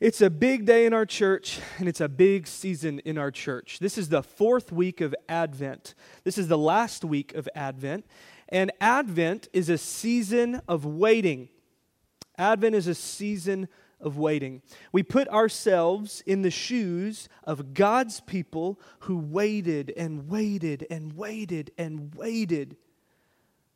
It's 0.00 0.20
a 0.20 0.30
big 0.30 0.64
day 0.64 0.86
in 0.86 0.92
our 0.92 1.04
church, 1.04 1.58
and 1.78 1.88
it's 1.88 2.00
a 2.00 2.08
big 2.08 2.46
season 2.46 3.00
in 3.00 3.18
our 3.18 3.32
church. 3.32 3.80
This 3.80 3.98
is 3.98 4.10
the 4.10 4.22
fourth 4.22 4.70
week 4.70 5.00
of 5.00 5.12
Advent. 5.28 5.96
This 6.22 6.38
is 6.38 6.46
the 6.46 6.56
last 6.56 7.04
week 7.04 7.34
of 7.34 7.48
Advent. 7.52 8.06
And 8.48 8.70
Advent 8.80 9.48
is 9.52 9.68
a 9.68 9.76
season 9.76 10.62
of 10.68 10.84
waiting. 10.84 11.48
Advent 12.36 12.76
is 12.76 12.86
a 12.86 12.94
season 12.94 13.66
of 14.00 14.16
waiting. 14.16 14.62
We 14.92 15.02
put 15.02 15.26
ourselves 15.30 16.22
in 16.24 16.42
the 16.42 16.50
shoes 16.52 17.28
of 17.42 17.74
God's 17.74 18.20
people 18.20 18.78
who 19.00 19.18
waited 19.18 19.92
and 19.96 20.28
waited 20.28 20.86
and 20.88 21.14
waited 21.14 21.72
and 21.76 22.14
waited 22.14 22.76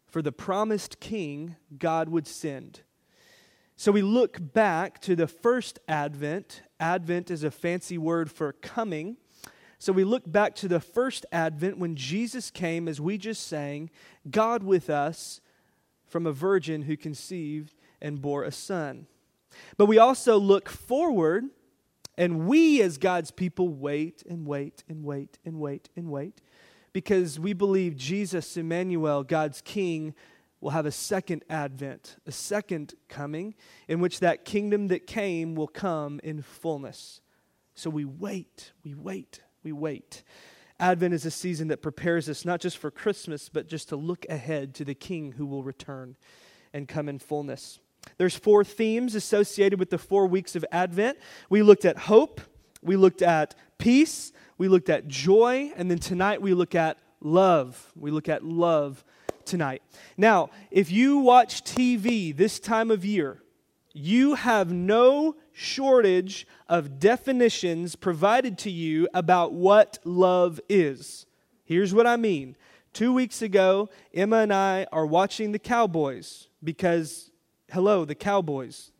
for 0.06 0.22
the 0.22 0.30
promised 0.30 1.00
king 1.00 1.56
God 1.76 2.08
would 2.08 2.28
send. 2.28 2.82
So 3.82 3.90
we 3.90 4.02
look 4.02 4.38
back 4.40 5.00
to 5.00 5.16
the 5.16 5.26
first 5.26 5.80
Advent. 5.88 6.62
Advent 6.78 7.32
is 7.32 7.42
a 7.42 7.50
fancy 7.50 7.98
word 7.98 8.30
for 8.30 8.52
coming. 8.52 9.16
So 9.80 9.92
we 9.92 10.04
look 10.04 10.22
back 10.30 10.54
to 10.54 10.68
the 10.68 10.78
first 10.78 11.26
Advent 11.32 11.78
when 11.78 11.96
Jesus 11.96 12.48
came, 12.52 12.86
as 12.86 13.00
we 13.00 13.18
just 13.18 13.44
sang, 13.44 13.90
God 14.30 14.62
with 14.62 14.88
us 14.88 15.40
from 16.06 16.28
a 16.28 16.32
virgin 16.32 16.82
who 16.82 16.96
conceived 16.96 17.74
and 18.00 18.22
bore 18.22 18.44
a 18.44 18.52
son. 18.52 19.08
But 19.76 19.86
we 19.86 19.98
also 19.98 20.38
look 20.38 20.68
forward, 20.68 21.46
and 22.16 22.46
we 22.46 22.80
as 22.82 22.98
God's 22.98 23.32
people 23.32 23.68
wait 23.68 24.22
and 24.30 24.46
wait 24.46 24.84
and 24.88 25.02
wait 25.02 25.40
and 25.44 25.58
wait 25.58 25.88
and 25.96 26.08
wait 26.08 26.40
because 26.92 27.40
we 27.40 27.52
believe 27.52 27.96
Jesus, 27.96 28.56
Emmanuel, 28.56 29.24
God's 29.24 29.60
King, 29.60 30.14
will 30.62 30.70
have 30.70 30.86
a 30.86 30.92
second 30.92 31.44
advent, 31.50 32.16
a 32.24 32.32
second 32.32 32.94
coming, 33.08 33.54
in 33.88 33.98
which 34.00 34.20
that 34.20 34.44
kingdom 34.44 34.86
that 34.88 35.08
came 35.08 35.56
will 35.56 35.66
come 35.66 36.20
in 36.22 36.40
fullness. 36.40 37.20
So 37.74 37.90
we 37.90 38.04
wait, 38.04 38.72
we 38.84 38.94
wait, 38.94 39.42
we 39.64 39.72
wait. 39.72 40.22
Advent 40.78 41.14
is 41.14 41.26
a 41.26 41.32
season 41.32 41.68
that 41.68 41.82
prepares 41.82 42.28
us 42.28 42.44
not 42.44 42.60
just 42.60 42.78
for 42.78 42.92
Christmas, 42.92 43.48
but 43.48 43.66
just 43.66 43.88
to 43.88 43.96
look 43.96 44.24
ahead 44.30 44.72
to 44.76 44.84
the 44.84 44.94
King 44.94 45.32
who 45.32 45.46
will 45.46 45.64
return 45.64 46.16
and 46.72 46.86
come 46.86 47.08
in 47.08 47.18
fullness. 47.18 47.80
There's 48.16 48.36
four 48.36 48.62
themes 48.62 49.16
associated 49.16 49.80
with 49.80 49.90
the 49.90 49.98
four 49.98 50.28
weeks 50.28 50.54
of 50.54 50.64
Advent. 50.70 51.18
We 51.50 51.62
looked 51.62 51.84
at 51.84 51.98
hope, 51.98 52.40
we 52.82 52.94
looked 52.94 53.22
at 53.22 53.56
peace, 53.78 54.32
we 54.58 54.68
looked 54.68 54.90
at 54.90 55.08
joy, 55.08 55.72
and 55.76 55.90
then 55.90 55.98
tonight 55.98 56.40
we 56.40 56.54
look 56.54 56.76
at 56.76 56.98
love. 57.20 57.90
We 57.96 58.12
look 58.12 58.28
at 58.28 58.44
love 58.44 59.04
tonight. 59.46 59.82
Now, 60.16 60.50
if 60.70 60.90
you 60.90 61.18
watch 61.18 61.64
TV 61.64 62.36
this 62.36 62.58
time 62.60 62.90
of 62.90 63.04
year, 63.04 63.42
you 63.92 64.34
have 64.34 64.72
no 64.72 65.36
shortage 65.52 66.46
of 66.68 66.98
definitions 66.98 67.94
provided 67.96 68.58
to 68.58 68.70
you 68.70 69.08
about 69.12 69.52
what 69.52 69.98
love 70.04 70.60
is. 70.68 71.26
Here's 71.64 71.94
what 71.94 72.06
I 72.06 72.16
mean. 72.16 72.56
Two 72.92 73.12
weeks 73.12 73.42
ago, 73.42 73.88
Emma 74.12 74.38
and 74.38 74.52
I 74.52 74.86
are 74.92 75.06
watching 75.06 75.52
the 75.52 75.58
Cowboys 75.58 76.48
because, 76.62 77.30
hello, 77.70 78.04
the 78.04 78.14
Cowboys. 78.14 78.92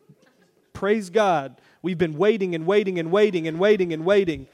Praise 0.72 1.10
God. 1.10 1.60
We've 1.82 1.98
been 1.98 2.16
waiting 2.16 2.54
and 2.54 2.66
waiting 2.66 2.98
and 2.98 3.10
waiting 3.10 3.46
and 3.46 3.58
waiting 3.58 3.92
and 3.92 4.04
waiting. 4.04 4.46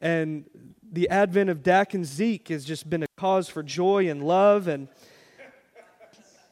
And 0.00 0.44
the 0.92 1.08
advent 1.08 1.50
of 1.50 1.62
Dak 1.62 1.94
and 1.94 2.04
Zeke 2.04 2.48
has 2.48 2.64
just 2.64 2.90
been 2.90 3.02
a 3.02 3.06
cause 3.16 3.48
for 3.48 3.62
joy 3.62 4.08
and 4.08 4.26
love. 4.26 4.68
And 4.68 4.88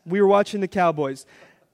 we 0.08 0.20
were 0.20 0.26
watching 0.26 0.60
the 0.60 0.68
Cowboys. 0.68 1.26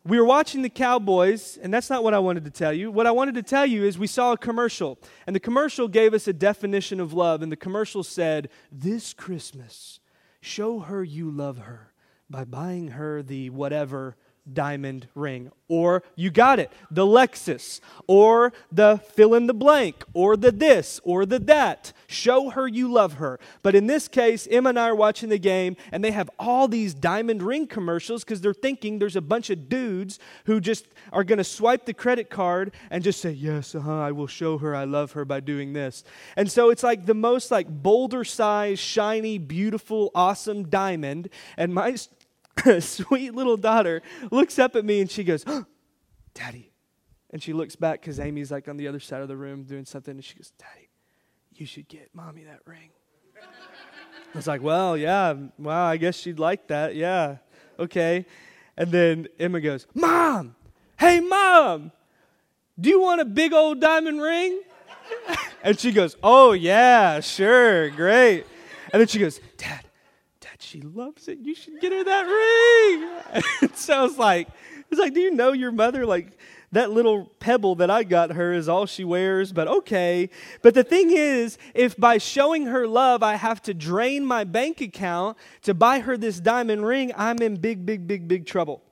We 0.07 0.19
were 0.19 0.25
watching 0.27 0.61
the 0.61 0.69
Cowboys, 0.69 1.59
and 1.63 1.73
that's 1.73 1.89
not 1.89 2.05
what 2.05 2.13
I 2.13 2.19
wanted 2.19 2.45
to 2.45 2.51
tell 2.51 2.73
you. 2.73 2.91
What 2.91 3.07
I 3.07 3.11
wanted 3.11 3.37
to 3.37 3.43
tell 3.43 3.65
you 3.65 3.85
is 3.85 3.99
we 3.99 4.07
saw 4.07 4.33
a 4.33 4.37
commercial, 4.37 4.99
and 5.27 5.35
the 5.35 5.41
commercial 5.41 5.89
gave 5.89 6.13
us 6.13 6.29
a 6.29 6.33
definition 6.33 7.01
of 7.01 7.15
love, 7.15 7.41
and 7.41 7.51
the 7.51 7.57
commercial 7.57 8.03
said, 8.03 8.51
This 8.71 9.15
Christmas, 9.15 10.01
show 10.43 10.81
her 10.81 11.03
you 11.03 11.31
love 11.31 11.59
her 11.59 11.95
by 12.29 12.45
buying 12.45 12.89
her 12.89 13.23
the 13.23 13.49
whatever 13.49 14.17
diamond 14.53 15.09
ring. 15.15 15.51
Or 15.69 16.03
you 16.15 16.31
got 16.31 16.59
it, 16.59 16.71
the 16.91 17.07
Lexus, 17.07 17.81
or 18.07 18.53
the 18.71 19.01
fill 19.15 19.35
in 19.35 19.47
the 19.47 19.55
blank, 19.55 20.05
or 20.13 20.37
the 20.37 20.53
this, 20.53 21.01
or 21.05 21.25
the 21.25 21.39
that. 21.41 21.93
Show 22.07 22.51
her 22.51 22.69
you 22.69 22.93
love 22.93 23.15
her. 23.15 23.41
But 23.63 23.75
in 23.75 23.87
this 23.87 24.07
case, 24.07 24.47
Emma 24.51 24.69
and 24.69 24.79
I 24.79 24.89
are 24.89 24.95
watching 24.95 25.31
the 25.31 25.39
game, 25.39 25.77
and 25.91 26.05
they 26.05 26.11
have 26.11 26.31
all 26.39 26.69
these 26.69 26.93
diamond 26.93 27.43
ring 27.43 27.67
commercials 27.67 28.25
because 28.25 28.43
they're 28.43 28.53
thinking 28.53 28.99
there's 28.99 29.17
a 29.17 29.23
bunch 29.23 29.49
of 29.49 29.69
dudes 29.69 30.19
who 30.45 30.61
just 30.61 30.87
are 31.13 31.25
going 31.25 31.39
to 31.39 31.45
swipe 31.45 31.87
the 31.87 31.95
credit 31.95 32.29
card 32.29 32.73
and 32.91 33.03
just 33.03 33.21
say, 33.21 33.31
Yes, 33.31 33.75
uh-huh, 33.75 34.01
I 34.01 34.13
will 34.13 34.27
show 34.27 34.59
her 34.59 34.77
I 34.77 34.85
love 34.85 35.13
her 35.13 35.25
by 35.25 35.41
doing 35.41 35.73
this. 35.73 36.05
And 36.37 36.51
so 36.51 36.71
it's 36.71 36.83
like 36.83 37.07
the 37.07 37.15
most 37.15 37.51
like 37.51 37.69
boulder 37.69 38.25
sized, 38.25 38.81
shiny, 38.81 39.39
beautiful, 39.39 40.11
awesome 40.15 40.69
diamond. 40.69 41.31
And 41.57 41.73
my 41.73 41.97
sweet 42.81 43.35
little 43.35 43.57
daughter 43.57 44.03
looks 44.31 44.59
up 44.59 44.77
at 44.77 44.85
me 44.85 45.01
and 45.01 45.11
she 45.11 45.25
goes, 45.25 45.45
oh, 45.47 45.65
Daddy. 46.35 46.73
And 47.31 47.43
she 47.43 47.53
looks 47.53 47.75
back 47.75 48.01
because 48.01 48.21
Amy's 48.21 48.53
like 48.53 48.69
on 48.69 48.77
the 48.77 48.87
other 48.87 49.01
side 49.01 49.21
of 49.21 49.29
the 49.29 49.37
room 49.37 49.65
doing 49.65 49.85
something. 49.85 50.15
And 50.15 50.25
she 50.25 50.37
goes, 50.37 50.53
Daddy, 50.57 50.89
you 51.53 51.67
should 51.67 51.89
get 51.89 52.11
mommy 52.15 52.45
that 52.45 52.61
ring. 52.65 52.91
I 54.35 54.39
was 54.39 54.47
like, 54.47 54.63
Well, 54.63 54.97
yeah, 54.97 55.35
wow, 55.59 55.87
I 55.87 55.97
guess 55.97 56.17
she'd 56.17 56.39
like 56.39 56.69
that. 56.69 56.95
Yeah, 56.95 57.39
okay. 57.79 58.27
And 58.77 58.91
then 58.91 59.29
Emma 59.39 59.61
goes, 59.61 59.87
Mom, 59.95 60.55
hey, 60.99 61.21
Mom, 61.21 61.91
do 62.79 62.89
you 62.89 63.01
want 63.01 63.21
a 63.21 63.25
big 63.25 63.53
old 63.53 63.81
diamond 63.81 64.21
ring? 64.21 64.63
and 65.63 65.79
she 65.79 65.93
goes, 65.93 66.17
Oh, 66.23 66.53
yeah, 66.53 67.21
sure, 67.21 67.91
great. 67.91 68.45
And 68.93 69.01
then 69.01 69.09
she 69.09 69.19
goes, 69.19 69.41
Dad, 69.57 69.85
she 70.65 70.81
loves 70.81 71.29
it. 71.29 71.39
You 71.41 71.55
should 71.55 71.81
get 71.81 71.93
her 71.93 72.03
that 72.05 72.23
ring. 72.23 73.71
so 73.75 73.99
I 73.99 74.03
was 74.03 74.19
like, 74.19 74.49
it's 74.91 75.01
like, 75.01 75.15
do 75.15 75.21
you 75.21 75.31
know 75.31 75.53
your 75.53 75.73
mother? 75.73 76.07
Like 76.07 76.39
that 76.73 76.91
little 76.91 77.27
pebble 77.39 77.77
that 77.77 77.91
I 77.91 78.03
got 78.03 78.33
her 78.33 78.53
is 78.53 78.69
all 78.69 78.87
she 78.87 79.05
wears, 79.05 79.53
but 79.53 79.69
okay. 79.69 80.31
But 80.63 80.75
the 80.75 80.85
thing 80.85 81.11
is, 81.11 81.59
if 81.75 81.97
by 81.97 82.19
showing 82.19 82.67
her 82.67 82.87
love 82.87 83.23
I 83.23 83.37
have 83.37 83.63
to 83.63 83.75
drain 83.75 84.25
my 84.25 84.45
bank 84.45 84.81
account 84.81 85.37
to 85.63 85.75
buy 85.75 86.01
her 86.01 86.17
this 86.17 86.41
diamond 86.41 86.87
ring, 86.87 87.13
I'm 87.17 87.39
in 87.39 87.57
big, 87.57 87.87
big, 87.87 88.07
big, 88.07 88.27
big 88.27 88.47
trouble. 88.47 88.83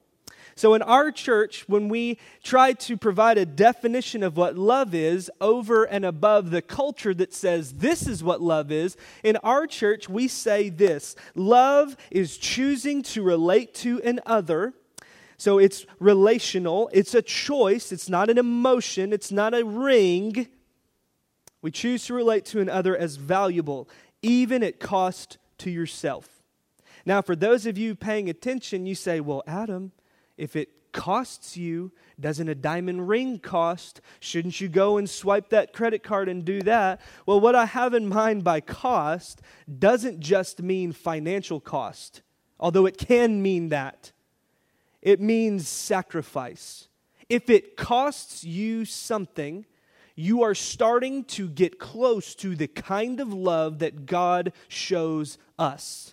So, 0.54 0.74
in 0.74 0.82
our 0.82 1.10
church, 1.10 1.64
when 1.66 1.88
we 1.88 2.18
try 2.42 2.72
to 2.74 2.96
provide 2.96 3.38
a 3.38 3.46
definition 3.46 4.22
of 4.22 4.36
what 4.36 4.56
love 4.56 4.94
is 4.94 5.30
over 5.40 5.84
and 5.84 6.04
above 6.04 6.50
the 6.50 6.62
culture 6.62 7.14
that 7.14 7.32
says 7.32 7.74
this 7.74 8.06
is 8.06 8.22
what 8.22 8.42
love 8.42 8.70
is, 8.70 8.96
in 9.22 9.36
our 9.38 9.66
church, 9.66 10.08
we 10.08 10.28
say 10.28 10.68
this 10.68 11.16
love 11.34 11.96
is 12.10 12.36
choosing 12.36 13.02
to 13.02 13.22
relate 13.22 13.74
to 13.76 14.00
an 14.02 14.20
other. 14.26 14.74
So, 15.38 15.58
it's 15.58 15.86
relational, 15.98 16.90
it's 16.92 17.14
a 17.14 17.22
choice, 17.22 17.90
it's 17.90 18.08
not 18.08 18.28
an 18.28 18.38
emotion, 18.38 19.12
it's 19.12 19.32
not 19.32 19.54
a 19.54 19.64
ring. 19.64 20.48
We 21.62 21.70
choose 21.70 22.06
to 22.06 22.14
relate 22.14 22.44
to 22.46 22.60
an 22.60 22.68
other 22.68 22.96
as 22.96 23.16
valuable, 23.16 23.88
even 24.20 24.62
at 24.62 24.80
cost 24.80 25.38
to 25.58 25.70
yourself. 25.70 26.28
Now, 27.06 27.22
for 27.22 27.34
those 27.34 27.66
of 27.66 27.78
you 27.78 27.94
paying 27.94 28.28
attention, 28.28 28.86
you 28.86 28.94
say, 28.94 29.20
well, 29.20 29.42
Adam, 29.46 29.92
if 30.42 30.56
it 30.56 30.70
costs 30.90 31.56
you, 31.56 31.92
doesn't 32.18 32.48
a 32.48 32.54
diamond 32.56 33.06
ring 33.08 33.38
cost? 33.38 34.00
Shouldn't 34.18 34.60
you 34.60 34.68
go 34.68 34.96
and 34.96 35.08
swipe 35.08 35.50
that 35.50 35.72
credit 35.72 36.02
card 36.02 36.28
and 36.28 36.44
do 36.44 36.62
that? 36.62 37.00
Well, 37.26 37.38
what 37.38 37.54
I 37.54 37.64
have 37.64 37.94
in 37.94 38.08
mind 38.08 38.42
by 38.42 38.60
cost 38.60 39.40
doesn't 39.78 40.18
just 40.18 40.60
mean 40.60 40.90
financial 40.90 41.60
cost, 41.60 42.22
although 42.58 42.86
it 42.86 42.98
can 42.98 43.40
mean 43.40 43.68
that. 43.68 44.10
It 45.00 45.20
means 45.20 45.68
sacrifice. 45.68 46.88
If 47.28 47.48
it 47.48 47.76
costs 47.76 48.42
you 48.42 48.84
something, 48.84 49.64
you 50.16 50.42
are 50.42 50.56
starting 50.56 51.22
to 51.24 51.48
get 51.48 51.78
close 51.78 52.34
to 52.34 52.56
the 52.56 52.66
kind 52.66 53.20
of 53.20 53.32
love 53.32 53.78
that 53.78 54.06
God 54.06 54.52
shows 54.66 55.38
us 55.56 56.11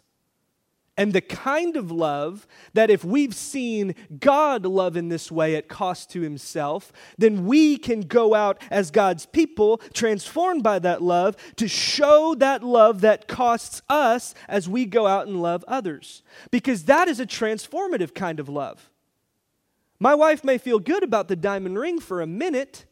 and 1.00 1.14
the 1.14 1.22
kind 1.22 1.78
of 1.78 1.92
love 1.92 2.46
that 2.74 2.90
if 2.90 3.06
we've 3.06 3.34
seen 3.34 3.96
God 4.20 4.66
love 4.66 4.98
in 4.98 5.08
this 5.08 5.32
way 5.32 5.56
at 5.56 5.70
cost 5.70 6.12
to 6.12 6.20
himself, 6.20 6.92
then 7.18 7.46
we 7.46 7.78
can 7.78 8.02
go 8.02 8.36
out 8.36 8.62
as 8.70 8.92
God's 8.92 9.26
people, 9.26 9.78
transformed 9.94 10.62
by 10.62 10.78
that 10.80 11.02
love, 11.02 11.38
to 11.56 11.70
show 11.70 12.36
that 12.40 12.66
love 12.66 13.00
that 13.00 13.30
costs 13.30 13.82
us 13.88 14.36
as 14.50 14.68
we 14.68 14.86
go 14.86 15.08
out 15.08 15.26
and 15.26 15.42
love 15.42 15.64
others. 15.70 16.22
Because 16.52 16.84
that 16.84 17.08
is 17.08 17.22
a 17.22 17.26
transformative 17.26 18.14
kind 18.14 18.38
of 18.38 18.50
love. 18.50 18.90
My 20.02 20.14
wife 20.14 20.44
may 20.44 20.58
feel 20.58 20.80
good 20.80 21.04
about 21.04 21.30
the 21.30 21.38
diamond 21.38 21.80
ring 21.80 22.02
for 22.02 22.20
a 22.20 22.28
minute, 22.28 22.86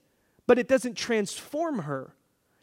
but 0.45 0.57
it 0.57 0.69
doesn't 0.69 0.95
transform 0.95 1.80
her. 1.80 2.13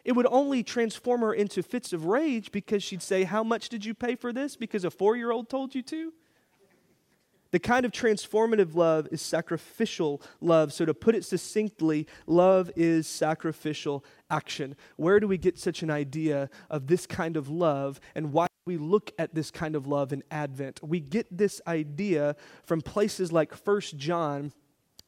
It 0.04 0.12
would 0.12 0.26
only 0.26 0.62
transform 0.62 1.22
her 1.22 1.32
into 1.32 1.62
fits 1.62 1.92
of 1.92 2.04
rage 2.04 2.52
because 2.52 2.82
she'd 2.82 3.02
say, 3.02 3.24
How 3.24 3.42
much 3.42 3.68
did 3.68 3.84
you 3.84 3.94
pay 3.94 4.14
for 4.14 4.32
this? 4.32 4.56
Because 4.56 4.84
a 4.84 4.90
four 4.90 5.16
year 5.16 5.30
old 5.30 5.48
told 5.48 5.74
you 5.74 5.82
to? 5.82 6.12
The 7.54 7.60
kind 7.60 7.86
of 7.86 7.92
transformative 7.92 8.74
love 8.74 9.06
is 9.12 9.22
sacrificial 9.22 10.20
love. 10.40 10.72
So, 10.72 10.84
to 10.84 10.92
put 10.92 11.14
it 11.14 11.24
succinctly, 11.24 12.08
love 12.26 12.68
is 12.74 13.06
sacrificial 13.06 14.04
action. 14.28 14.74
Where 14.96 15.20
do 15.20 15.28
we 15.28 15.38
get 15.38 15.56
such 15.56 15.84
an 15.84 15.88
idea 15.88 16.50
of 16.68 16.88
this 16.88 17.06
kind 17.06 17.36
of 17.36 17.48
love, 17.48 18.00
and 18.16 18.32
why 18.32 18.48
we 18.66 18.76
look 18.76 19.12
at 19.20 19.36
this 19.36 19.52
kind 19.52 19.76
of 19.76 19.86
love 19.86 20.12
in 20.12 20.24
Advent? 20.32 20.80
We 20.82 20.98
get 20.98 21.28
this 21.30 21.60
idea 21.68 22.34
from 22.64 22.80
places 22.80 23.30
like 23.30 23.54
First 23.54 23.98
John 23.98 24.52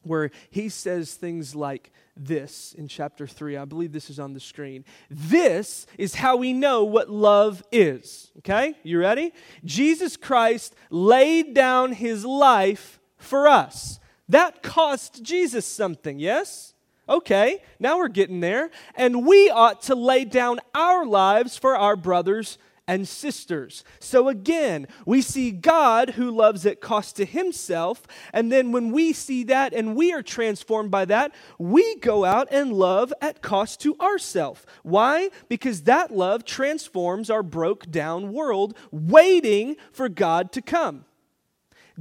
where 0.03 0.31
he 0.49 0.69
says 0.69 1.13
things 1.13 1.55
like 1.55 1.91
this 2.15 2.73
in 2.77 2.87
chapter 2.87 3.27
3. 3.27 3.57
I 3.57 3.65
believe 3.65 3.91
this 3.91 4.09
is 4.09 4.19
on 4.19 4.33
the 4.33 4.39
screen. 4.39 4.85
This 5.09 5.85
is 5.97 6.15
how 6.15 6.37
we 6.37 6.53
know 6.53 6.83
what 6.83 7.09
love 7.09 7.63
is. 7.71 8.31
Okay? 8.39 8.75
You 8.83 8.99
ready? 8.99 9.33
Jesus 9.65 10.17
Christ 10.17 10.75
laid 10.89 11.53
down 11.53 11.93
his 11.93 12.25
life 12.25 12.99
for 13.17 13.47
us. 13.47 13.99
That 14.29 14.61
cost 14.63 15.23
Jesus 15.23 15.65
something, 15.65 16.19
yes? 16.19 16.73
Okay, 17.09 17.59
now 17.79 17.97
we're 17.97 18.09
getting 18.09 18.41
there. 18.41 18.69
And 18.95 19.25
we 19.25 19.49
ought 19.49 19.81
to 19.83 19.95
lay 19.95 20.25
down 20.25 20.59
our 20.75 21.05
lives 21.05 21.57
for 21.57 21.77
our 21.77 21.95
brothers 21.95 22.57
and 22.87 23.07
sisters. 23.07 23.83
So 23.99 24.29
again, 24.29 24.87
we 25.05 25.21
see 25.21 25.51
God 25.51 26.11
who 26.11 26.31
loves 26.31 26.65
at 26.65 26.81
cost 26.81 27.17
to 27.17 27.25
himself. 27.25 28.03
And 28.33 28.51
then 28.51 28.71
when 28.71 28.91
we 28.91 29.13
see 29.13 29.43
that 29.45 29.73
and 29.73 29.95
we 29.95 30.13
are 30.13 30.23
transformed 30.23 30.91
by 30.91 31.05
that, 31.05 31.33
we 31.59 31.95
go 31.97 32.25
out 32.25 32.47
and 32.51 32.73
love 32.73 33.13
at 33.21 33.41
cost 33.41 33.81
to 33.81 33.97
ourself. 33.99 34.65
Why? 34.83 35.29
Because 35.49 35.83
that 35.83 36.11
love 36.11 36.45
transforms 36.45 37.29
our 37.29 37.43
broke 37.43 37.91
down 37.91 38.31
world, 38.31 38.77
waiting 38.91 39.75
for 39.91 40.09
God 40.09 40.51
to 40.53 40.61
come. 40.61 41.05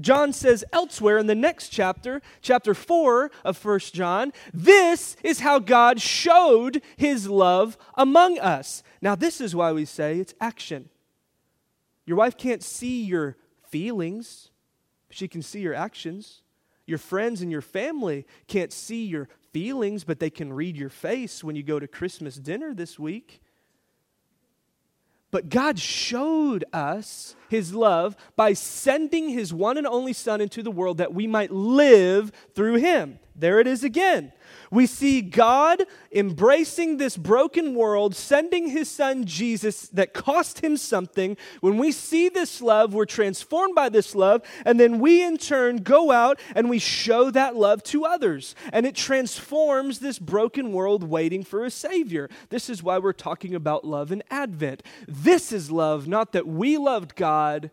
John 0.00 0.32
says 0.32 0.64
elsewhere 0.72 1.18
in 1.18 1.26
the 1.26 1.34
next 1.34 1.70
chapter, 1.70 2.20
chapter 2.42 2.74
4 2.74 3.30
of 3.44 3.56
First 3.56 3.94
John, 3.94 4.32
this 4.52 5.16
is 5.22 5.40
how 5.40 5.58
God 5.58 6.00
showed 6.00 6.82
his 6.96 7.28
love 7.28 7.78
among 7.94 8.38
us. 8.38 8.82
Now, 9.00 9.14
this 9.14 9.40
is 9.40 9.54
why 9.54 9.72
we 9.72 9.84
say 9.84 10.18
it's 10.18 10.34
action. 10.40 10.88
Your 12.04 12.16
wife 12.16 12.36
can't 12.36 12.62
see 12.62 13.02
your 13.02 13.36
feelings, 13.68 14.50
she 15.10 15.28
can 15.28 15.42
see 15.42 15.60
your 15.60 15.74
actions. 15.74 16.42
Your 16.86 16.98
friends 16.98 17.42
and 17.42 17.50
your 17.50 17.62
family 17.62 18.26
can't 18.46 18.72
see 18.72 19.06
your 19.06 19.28
feelings, 19.52 20.04
but 20.04 20.20
they 20.20 20.30
can 20.30 20.52
read 20.52 20.76
your 20.76 20.88
face 20.88 21.42
when 21.42 21.56
you 21.56 21.64
go 21.64 21.80
to 21.80 21.88
Christmas 21.88 22.36
dinner 22.36 22.72
this 22.72 22.96
week. 22.98 23.40
But 25.30 25.48
God 25.48 25.78
showed 25.78 26.64
us 26.72 27.34
his 27.48 27.74
love 27.74 28.16
by 28.36 28.52
sending 28.52 29.28
his 29.28 29.52
one 29.52 29.76
and 29.76 29.86
only 29.86 30.12
Son 30.12 30.40
into 30.40 30.62
the 30.62 30.70
world 30.70 30.98
that 30.98 31.14
we 31.14 31.26
might 31.26 31.50
live 31.50 32.32
through 32.54 32.76
him. 32.76 33.18
There 33.34 33.60
it 33.60 33.66
is 33.66 33.84
again. 33.84 34.32
We 34.70 34.86
see 34.86 35.20
God 35.22 35.82
embracing 36.12 36.96
this 36.96 37.16
broken 37.16 37.74
world, 37.74 38.14
sending 38.14 38.68
his 38.68 38.90
son 38.90 39.24
Jesus 39.24 39.88
that 39.88 40.12
cost 40.12 40.60
him 40.60 40.76
something. 40.76 41.36
When 41.60 41.78
we 41.78 41.92
see 41.92 42.28
this 42.28 42.60
love, 42.60 42.94
we're 42.94 43.04
transformed 43.04 43.74
by 43.74 43.88
this 43.88 44.14
love, 44.14 44.42
and 44.64 44.78
then 44.78 44.98
we 44.98 45.22
in 45.22 45.38
turn 45.38 45.78
go 45.78 46.10
out 46.10 46.40
and 46.54 46.70
we 46.70 46.78
show 46.78 47.30
that 47.30 47.56
love 47.56 47.82
to 47.84 48.04
others. 48.04 48.54
And 48.72 48.86
it 48.86 48.94
transforms 48.94 49.98
this 49.98 50.18
broken 50.18 50.72
world 50.72 51.04
waiting 51.04 51.44
for 51.44 51.64
a 51.64 51.70
Savior. 51.70 52.28
This 52.50 52.68
is 52.70 52.82
why 52.82 52.98
we're 52.98 53.12
talking 53.12 53.54
about 53.54 53.84
love 53.84 54.12
in 54.12 54.22
Advent. 54.30 54.82
This 55.06 55.52
is 55.52 55.70
love, 55.70 56.08
not 56.08 56.32
that 56.32 56.46
we 56.46 56.76
loved 56.78 57.16
God 57.16 57.70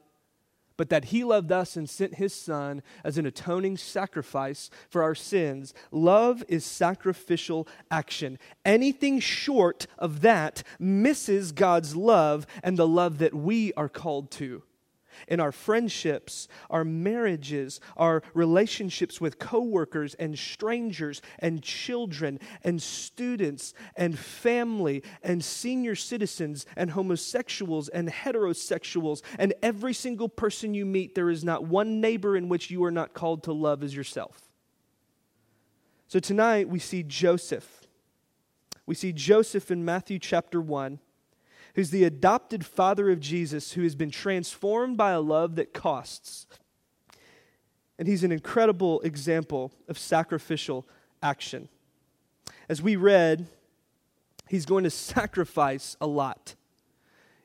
but 0.77 0.89
that 0.89 1.05
he 1.05 1.23
loved 1.23 1.51
us 1.51 1.75
and 1.75 1.89
sent 1.89 2.15
his 2.15 2.33
son 2.33 2.81
as 3.03 3.17
an 3.17 3.25
atoning 3.25 3.77
sacrifice 3.77 4.69
for 4.89 5.03
our 5.03 5.15
sins. 5.15 5.73
Love 5.91 6.43
is 6.47 6.65
sacrificial 6.65 7.67
action. 7.91 8.39
Anything 8.65 9.19
short 9.19 9.87
of 9.97 10.21
that 10.21 10.63
misses 10.79 11.51
God's 11.51 11.95
love 11.95 12.47
and 12.63 12.77
the 12.77 12.87
love 12.87 13.19
that 13.19 13.33
we 13.33 13.73
are 13.73 13.89
called 13.89 14.31
to 14.31 14.63
in 15.27 15.39
our 15.39 15.51
friendships, 15.51 16.47
our 16.69 16.83
marriages, 16.83 17.79
our 17.97 18.23
relationships 18.33 19.19
with 19.19 19.39
coworkers 19.39 20.13
and 20.15 20.37
strangers 20.37 21.21
and 21.39 21.61
children 21.61 22.39
and 22.63 22.81
students 22.81 23.73
and 23.95 24.17
family 24.17 25.03
and 25.21 25.43
senior 25.43 25.95
citizens 25.95 26.65
and 26.75 26.91
homosexuals 26.91 27.89
and 27.89 28.09
heterosexuals 28.09 29.21
and 29.39 29.53
every 29.61 29.93
single 29.93 30.29
person 30.29 30.73
you 30.73 30.85
meet, 30.85 31.15
there 31.15 31.29
is 31.29 31.43
not 31.43 31.65
one 31.65 32.01
neighbor 32.01 32.35
in 32.35 32.49
which 32.49 32.69
you 32.69 32.83
are 32.83 32.91
not 32.91 33.13
called 33.13 33.43
to 33.43 33.53
love 33.53 33.83
as 33.83 33.95
yourself. 33.95 34.49
So 36.07 36.19
tonight 36.19 36.69
we 36.69 36.79
see 36.79 37.03
Joseph. 37.03 37.87
We 38.85 38.95
see 38.95 39.13
Joseph 39.13 39.71
in 39.71 39.83
Matthew 39.83 40.19
chapter 40.19 40.61
1 40.61 40.99
who's 41.75 41.89
the 41.89 42.03
adopted 42.03 42.65
father 42.65 43.09
of 43.09 43.19
Jesus, 43.19 43.73
who 43.73 43.83
has 43.83 43.95
been 43.95 44.11
transformed 44.11 44.97
by 44.97 45.11
a 45.11 45.19
love 45.19 45.55
that 45.55 45.73
costs. 45.73 46.47
And 47.97 48.07
he's 48.07 48.23
an 48.23 48.31
incredible 48.31 49.01
example 49.01 49.71
of 49.87 49.97
sacrificial 49.97 50.87
action. 51.21 51.69
As 52.69 52.81
we 52.81 52.95
read, 52.95 53.47
he's 54.47 54.65
going 54.65 54.83
to 54.83 54.89
sacrifice 54.89 55.97
a 55.99 56.07
lot 56.07 56.55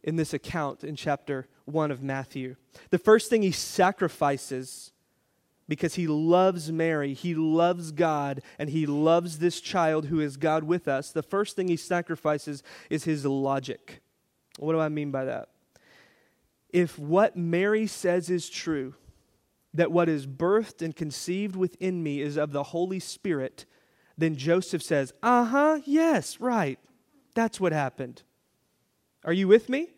in 0.02 0.16
this 0.16 0.32
account 0.32 0.84
in 0.84 0.96
chapter 0.96 1.46
1 1.64 1.90
of 1.90 2.02
Matthew. 2.02 2.56
The 2.90 2.98
first 2.98 3.28
thing 3.30 3.42
he 3.42 3.50
sacrifices 3.50 4.92
because 5.69 5.96
he 5.96 6.06
loves 6.06 6.72
Mary, 6.72 7.12
he 7.12 7.34
loves 7.34 7.92
God, 7.92 8.40
and 8.58 8.70
he 8.70 8.86
loves 8.86 9.38
this 9.38 9.60
child 9.60 10.06
who 10.06 10.19
is 10.19 10.38
God 10.38 10.64
with 10.64 10.88
us, 10.88 11.12
the 11.12 11.22
first 11.22 11.56
thing 11.56 11.69
he 11.69 11.76
sacrifices 11.76 12.62
is 12.88 13.04
his 13.04 13.26
logic. 13.26 14.00
What 14.58 14.72
do 14.72 14.81
I 14.81 14.88
mean 14.88 15.10
by 15.10 15.25
that? 15.26 15.49
If 16.70 16.99
what 16.99 17.37
Mary 17.37 17.87
says 17.87 18.28
is 18.28 18.49
true, 18.49 18.94
that 19.75 19.93
what 19.93 20.08
is 20.08 20.26
birthed 20.26 20.82
and 20.82 20.94
conceived 20.94 21.56
within 21.56 22.02
me 22.02 22.20
is 22.20 22.37
of 22.37 22.52
the 22.52 22.64
Holy 22.64 22.99
Spirit, 22.99 23.64
then 24.16 24.37
Joseph 24.37 24.82
says, 24.82 25.12
Uh 25.22 25.44
huh, 25.44 25.81
yes, 25.87 26.40
right. 26.40 26.78
That's 27.34 27.60
what 27.60 27.72
happened. 27.72 28.22
Are 29.25 29.32
you 29.32 29.49
with 29.49 29.69
me? 29.69 29.88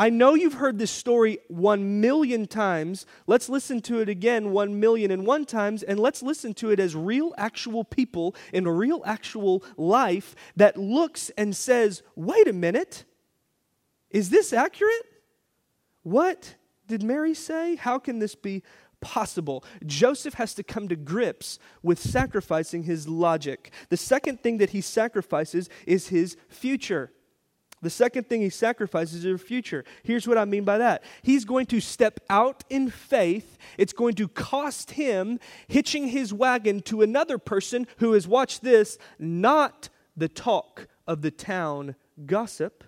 I 0.00 0.10
know 0.10 0.34
you've 0.34 0.54
heard 0.54 0.78
this 0.78 0.92
story 0.92 1.38
one 1.48 2.00
million 2.00 2.46
times. 2.46 3.04
Let's 3.26 3.48
listen 3.48 3.80
to 3.82 4.00
it 4.00 4.08
again 4.08 4.52
one 4.52 4.78
million 4.78 5.10
and 5.10 5.26
one 5.26 5.44
times, 5.44 5.82
and 5.82 5.98
let's 5.98 6.22
listen 6.22 6.54
to 6.54 6.70
it 6.70 6.78
as 6.78 6.94
real, 6.94 7.34
actual 7.36 7.82
people 7.82 8.36
in 8.52 8.64
a 8.66 8.72
real, 8.72 9.02
actual 9.04 9.64
life 9.76 10.36
that 10.54 10.76
looks 10.76 11.30
and 11.36 11.56
says, 11.56 12.02
wait 12.14 12.46
a 12.46 12.52
minute. 12.52 13.04
Is 14.10 14.30
this 14.30 14.52
accurate? 14.52 15.06
What 16.02 16.54
did 16.86 17.02
Mary 17.02 17.34
say? 17.34 17.76
How 17.76 17.98
can 17.98 18.18
this 18.18 18.34
be 18.34 18.62
possible? 19.00 19.64
Joseph 19.84 20.34
has 20.34 20.54
to 20.54 20.62
come 20.62 20.88
to 20.88 20.96
grips 20.96 21.58
with 21.82 21.98
sacrificing 21.98 22.84
his 22.84 23.08
logic. 23.08 23.72
The 23.90 23.96
second 23.96 24.40
thing 24.40 24.58
that 24.58 24.70
he 24.70 24.80
sacrifices 24.80 25.68
is 25.86 26.08
his 26.08 26.36
future. 26.48 27.12
The 27.80 27.90
second 27.90 28.28
thing 28.28 28.40
he 28.40 28.50
sacrifices 28.50 29.24
is 29.24 29.24
his 29.24 29.42
future. 29.42 29.84
Here's 30.02 30.26
what 30.26 30.38
I 30.38 30.44
mean 30.44 30.64
by 30.64 30.78
that. 30.78 31.04
He's 31.22 31.44
going 31.44 31.66
to 31.66 31.80
step 31.80 32.18
out 32.28 32.64
in 32.68 32.90
faith. 32.90 33.56
It's 33.76 33.92
going 33.92 34.14
to 34.14 34.26
cost 34.26 34.92
him 34.92 35.38
hitching 35.68 36.08
his 36.08 36.32
wagon 36.32 36.80
to 36.82 37.02
another 37.02 37.38
person 37.38 37.86
who 37.98 38.12
has 38.14 38.26
watched 38.26 38.62
this, 38.62 38.98
not 39.18 39.90
the 40.16 40.28
talk 40.28 40.88
of 41.06 41.22
the 41.22 41.30
town 41.30 41.94
gossip. 42.26 42.82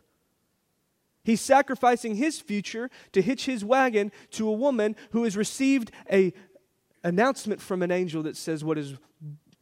He's 1.23 1.41
sacrificing 1.41 2.15
his 2.15 2.41
future 2.41 2.91
to 3.12 3.23
hitch 3.23 3.47
his 3.47 3.65
wagon 3.65 4.12
to 4.33 4.49
a 4.49 4.53
woman 4.53 4.97
who 5.11 5.25
has 5.25 5.37
received 5.37 5.91
a 6.11 6.33
announcement 7.05 7.61
from 7.61 7.83
an 7.83 7.91
angel 7.91 8.23
that 8.25 8.37
says 8.37 8.62
what 8.65 8.79
is 8.79 8.97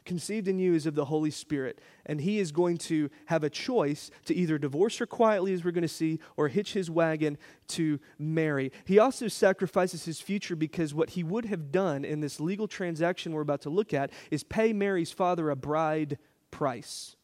conceived 0.08 0.48
in 0.48 0.58
you 0.58 0.74
is 0.74 0.86
of 0.86 0.94
the 0.94 1.04
Holy 1.04 1.30
Spirit. 1.30 1.80
And 2.06 2.20
he 2.20 2.38
is 2.38 2.50
going 2.50 2.78
to 2.78 3.10
have 3.26 3.44
a 3.44 3.50
choice 3.50 4.10
to 4.24 4.34
either 4.34 4.58
divorce 4.58 4.96
her 4.98 5.06
quietly, 5.06 5.52
as 5.52 5.64
we're 5.64 5.70
going 5.70 5.82
to 5.82 5.88
see, 5.88 6.18
or 6.36 6.48
hitch 6.48 6.72
his 6.72 6.90
wagon 6.90 7.36
to 7.68 8.00
Mary. 8.18 8.72
He 8.86 8.98
also 8.98 9.28
sacrifices 9.28 10.06
his 10.06 10.20
future 10.20 10.56
because 10.56 10.94
what 10.94 11.10
he 11.10 11.22
would 11.22 11.44
have 11.44 11.70
done 11.70 12.04
in 12.04 12.20
this 12.20 12.40
legal 12.40 12.66
transaction 12.66 13.32
we're 13.32 13.42
about 13.42 13.60
to 13.62 13.70
look 13.70 13.92
at 13.92 14.10
is 14.30 14.42
pay 14.42 14.72
Mary's 14.72 15.12
father 15.12 15.50
a 15.50 15.56
bride 15.56 16.18
price. 16.50 17.14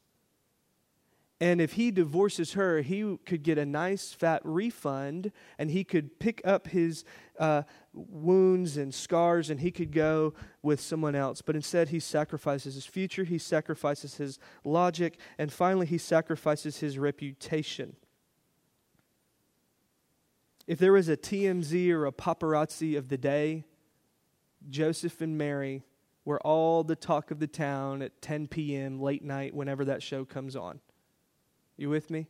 And 1.44 1.60
if 1.60 1.74
he 1.74 1.90
divorces 1.90 2.54
her, 2.54 2.80
he 2.80 3.18
could 3.26 3.42
get 3.42 3.58
a 3.58 3.66
nice 3.66 4.14
fat 4.14 4.40
refund 4.44 5.30
and 5.58 5.70
he 5.70 5.84
could 5.84 6.18
pick 6.18 6.40
up 6.42 6.68
his 6.68 7.04
uh, 7.38 7.64
wounds 7.92 8.78
and 8.78 8.94
scars 8.94 9.50
and 9.50 9.60
he 9.60 9.70
could 9.70 9.92
go 9.92 10.32
with 10.62 10.80
someone 10.80 11.14
else. 11.14 11.42
But 11.42 11.54
instead, 11.54 11.90
he 11.90 12.00
sacrifices 12.00 12.76
his 12.76 12.86
future, 12.86 13.24
he 13.24 13.36
sacrifices 13.36 14.14
his 14.14 14.38
logic, 14.64 15.18
and 15.36 15.52
finally, 15.52 15.84
he 15.84 15.98
sacrifices 15.98 16.78
his 16.78 16.98
reputation. 16.98 17.94
If 20.66 20.78
there 20.78 20.92
was 20.92 21.10
a 21.10 21.16
TMZ 21.18 21.90
or 21.90 22.06
a 22.06 22.12
paparazzi 22.12 22.96
of 22.96 23.08
the 23.10 23.18
day, 23.18 23.64
Joseph 24.70 25.20
and 25.20 25.36
Mary 25.36 25.82
were 26.24 26.40
all 26.40 26.84
the 26.84 26.96
talk 26.96 27.30
of 27.30 27.38
the 27.38 27.46
town 27.46 28.00
at 28.00 28.22
10 28.22 28.48
p.m., 28.48 28.98
late 28.98 29.22
night, 29.22 29.52
whenever 29.54 29.84
that 29.84 30.02
show 30.02 30.24
comes 30.24 30.56
on. 30.56 30.80
You 31.76 31.90
with 31.90 32.10
me? 32.10 32.26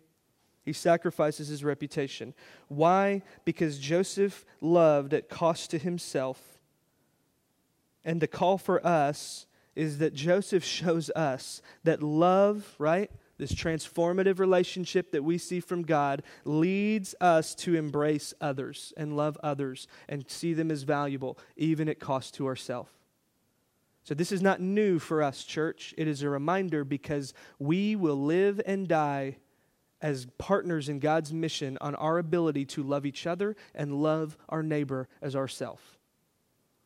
He 0.65 0.73
sacrifices 0.73 1.49
his 1.49 1.63
reputation. 1.63 2.33
Why? 2.69 3.23
Because 3.45 3.79
Joseph 3.79 4.47
loved 4.61 5.13
at 5.13 5.29
cost 5.29 5.71
to 5.71 5.79
himself. 5.79 6.41
And 8.05 8.21
the 8.21 8.27
call 8.27 8.57
for 8.59 8.85
us 8.87 9.47
is 9.77 9.99
that 9.99 10.15
Joseph 10.15 10.65
shows 10.65 11.11
us 11.11 11.61
that 11.83 12.03
love, 12.03 12.75
right? 12.79 13.11
This 13.37 13.53
transformative 13.53 14.39
relationship 14.39 15.11
that 15.11 15.25
we 15.25 15.39
see 15.39 15.61
from 15.61 15.83
God 15.83 16.23
leads 16.45 17.15
us 17.21 17.55
to 17.57 17.75
embrace 17.75 18.33
others 18.41 18.93
and 18.97 19.17
love 19.17 19.37
others 19.43 19.87
and 20.09 20.25
see 20.29 20.55
them 20.55 20.71
as 20.71 20.85
valuable, 20.85 21.39
even 21.57 21.89
at 21.89 21.99
cost 21.99 22.35
to 22.35 22.47
ourselves. 22.47 22.91
So, 24.05 24.15
this 24.15 24.33
is 24.33 24.43
not 24.43 24.61
new 24.61 24.99
for 24.99 25.23
us, 25.23 25.45
church. 25.45 25.95
It 25.97 26.07
is 26.07 26.23
a 26.23 26.29
reminder 26.29 26.85
because 26.85 27.33
we 27.59 27.97
will 27.97 28.23
live 28.23 28.61
and 28.67 28.87
die 28.87 29.39
as 30.03 30.27
partners 30.37 30.91
in 30.91 30.99
God's 30.99 31.33
mission 31.33 31.79
on 31.81 31.95
our 31.95 32.19
ability 32.19 32.67
to 32.67 32.83
love 32.83 33.07
each 33.07 33.27
other 33.27 33.57
and 33.75 34.03
love 34.03 34.37
our 34.51 34.63
neighbor 34.63 35.09
as 35.23 35.35
ourself. 35.35 35.99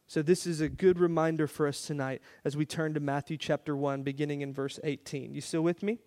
So, 0.07 0.23
this 0.23 0.47
is 0.47 0.61
a 0.61 0.69
good 0.69 1.01
reminder 1.01 1.49
for 1.49 1.67
us 1.67 1.83
tonight 1.83 2.23
as 2.45 2.57
we 2.57 2.65
turn 2.65 2.95
to 2.95 3.01
Matthew 3.01 3.37
chapter 3.37 3.77
1, 3.77 4.05
beginning 4.05 4.43
in 4.43 4.55
verse 4.55 4.79
18. 4.85 5.35
You 5.35 5.41
still 5.41 5.63
with 5.63 5.83
me? 5.83 5.99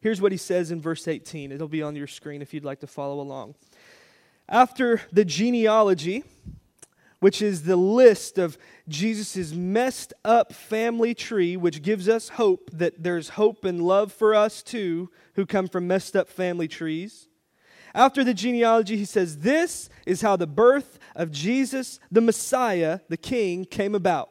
Here's 0.00 0.20
what 0.20 0.30
he 0.30 0.38
says 0.38 0.70
in 0.70 0.80
verse 0.80 1.08
18. 1.08 1.50
It'll 1.50 1.66
be 1.66 1.82
on 1.82 1.96
your 1.96 2.06
screen 2.06 2.42
if 2.42 2.54
you'd 2.54 2.64
like 2.64 2.80
to 2.80 2.86
follow 2.86 3.20
along. 3.20 3.56
After 4.48 5.02
the 5.12 5.24
genealogy, 5.24 6.24
which 7.20 7.40
is 7.40 7.62
the 7.62 7.76
list 7.76 8.38
of 8.38 8.58
Jesus' 8.88 9.52
messed 9.52 10.12
up 10.24 10.52
family 10.52 11.14
tree, 11.14 11.56
which 11.56 11.82
gives 11.82 12.08
us 12.08 12.30
hope 12.30 12.70
that 12.72 13.02
there's 13.02 13.30
hope 13.30 13.64
and 13.64 13.82
love 13.82 14.12
for 14.12 14.34
us 14.34 14.62
too, 14.62 15.10
who 15.34 15.46
come 15.46 15.68
from 15.68 15.86
messed 15.86 16.16
up 16.16 16.28
family 16.28 16.68
trees. 16.68 17.28
After 17.94 18.24
the 18.24 18.34
genealogy, 18.34 18.96
he 18.96 19.04
says, 19.04 19.38
This 19.38 19.88
is 20.06 20.22
how 20.22 20.36
the 20.36 20.46
birth 20.46 20.98
of 21.14 21.30
Jesus, 21.30 21.98
the 22.10 22.20
Messiah, 22.20 23.00
the 23.08 23.16
King, 23.16 23.64
came 23.64 23.94
about. 23.94 24.30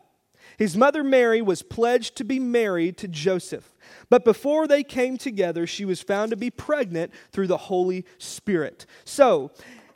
His 0.57 0.75
mother 0.75 1.03
Mary 1.03 1.41
was 1.41 1.61
pledged 1.61 2.15
to 2.17 2.23
be 2.25 2.39
married 2.39 2.97
to 2.97 3.07
Joseph. 3.07 3.75
But 4.09 4.25
before 4.25 4.67
they 4.67 4.83
came 4.83 5.17
together, 5.17 5.65
she 5.65 5.85
was 5.85 6.01
found 6.01 6.31
to 6.31 6.37
be 6.37 6.49
pregnant 6.49 7.13
through 7.31 7.47
the 7.47 7.57
Holy 7.57 8.05
Spirit. 8.17 8.85
So, 9.05 9.51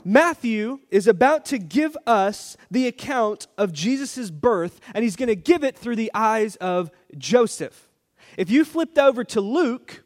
Matthew 0.06 0.80
is 0.90 1.08
about 1.08 1.46
to 1.46 1.58
give 1.58 1.96
us 2.06 2.58
the 2.70 2.88
account 2.88 3.48
of 3.58 3.74
Jesus' 3.74 4.30
birth, 4.30 4.80
and 4.94 5.04
he's 5.04 5.16
going 5.16 5.28
to 5.30 5.36
give 5.36 5.64
it 5.64 5.78
through 5.78 5.96
the 5.96 6.12
eyes 6.14 6.56
of 6.58 6.92
Joseph. 7.18 7.90
If 8.38 8.50
you 8.50 8.66
flipped 8.66 8.98
over 8.98 9.24
to 9.26 9.42
Luke, 9.42 10.04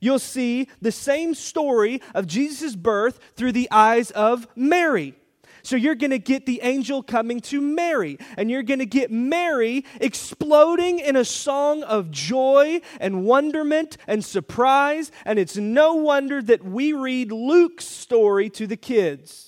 you'll 0.00 0.18
see 0.18 0.68
the 0.80 0.92
same 0.92 1.34
story 1.34 2.00
of 2.14 2.26
Jesus' 2.26 2.76
birth 2.76 3.18
through 3.34 3.52
the 3.52 3.68
eyes 3.70 4.10
of 4.12 4.46
Mary. 4.56 5.14
So 5.62 5.76
you're 5.76 5.94
going 5.94 6.10
to 6.10 6.18
get 6.18 6.46
the 6.46 6.60
angel 6.62 7.02
coming 7.02 7.40
to 7.42 7.60
Mary, 7.60 8.18
and 8.36 8.50
you're 8.50 8.62
going 8.62 8.78
to 8.78 8.86
get 8.86 9.10
Mary 9.10 9.84
exploding 10.00 10.98
in 10.98 11.16
a 11.16 11.24
song 11.24 11.82
of 11.82 12.10
joy 12.10 12.80
and 13.00 13.24
wonderment 13.24 13.96
and 14.06 14.24
surprise. 14.24 15.10
And 15.24 15.38
it's 15.38 15.56
no 15.56 15.94
wonder 15.94 16.42
that 16.42 16.64
we 16.64 16.92
read 16.92 17.32
Luke's 17.32 17.86
story 17.86 18.50
to 18.50 18.66
the 18.66 18.76
kids. 18.76 19.47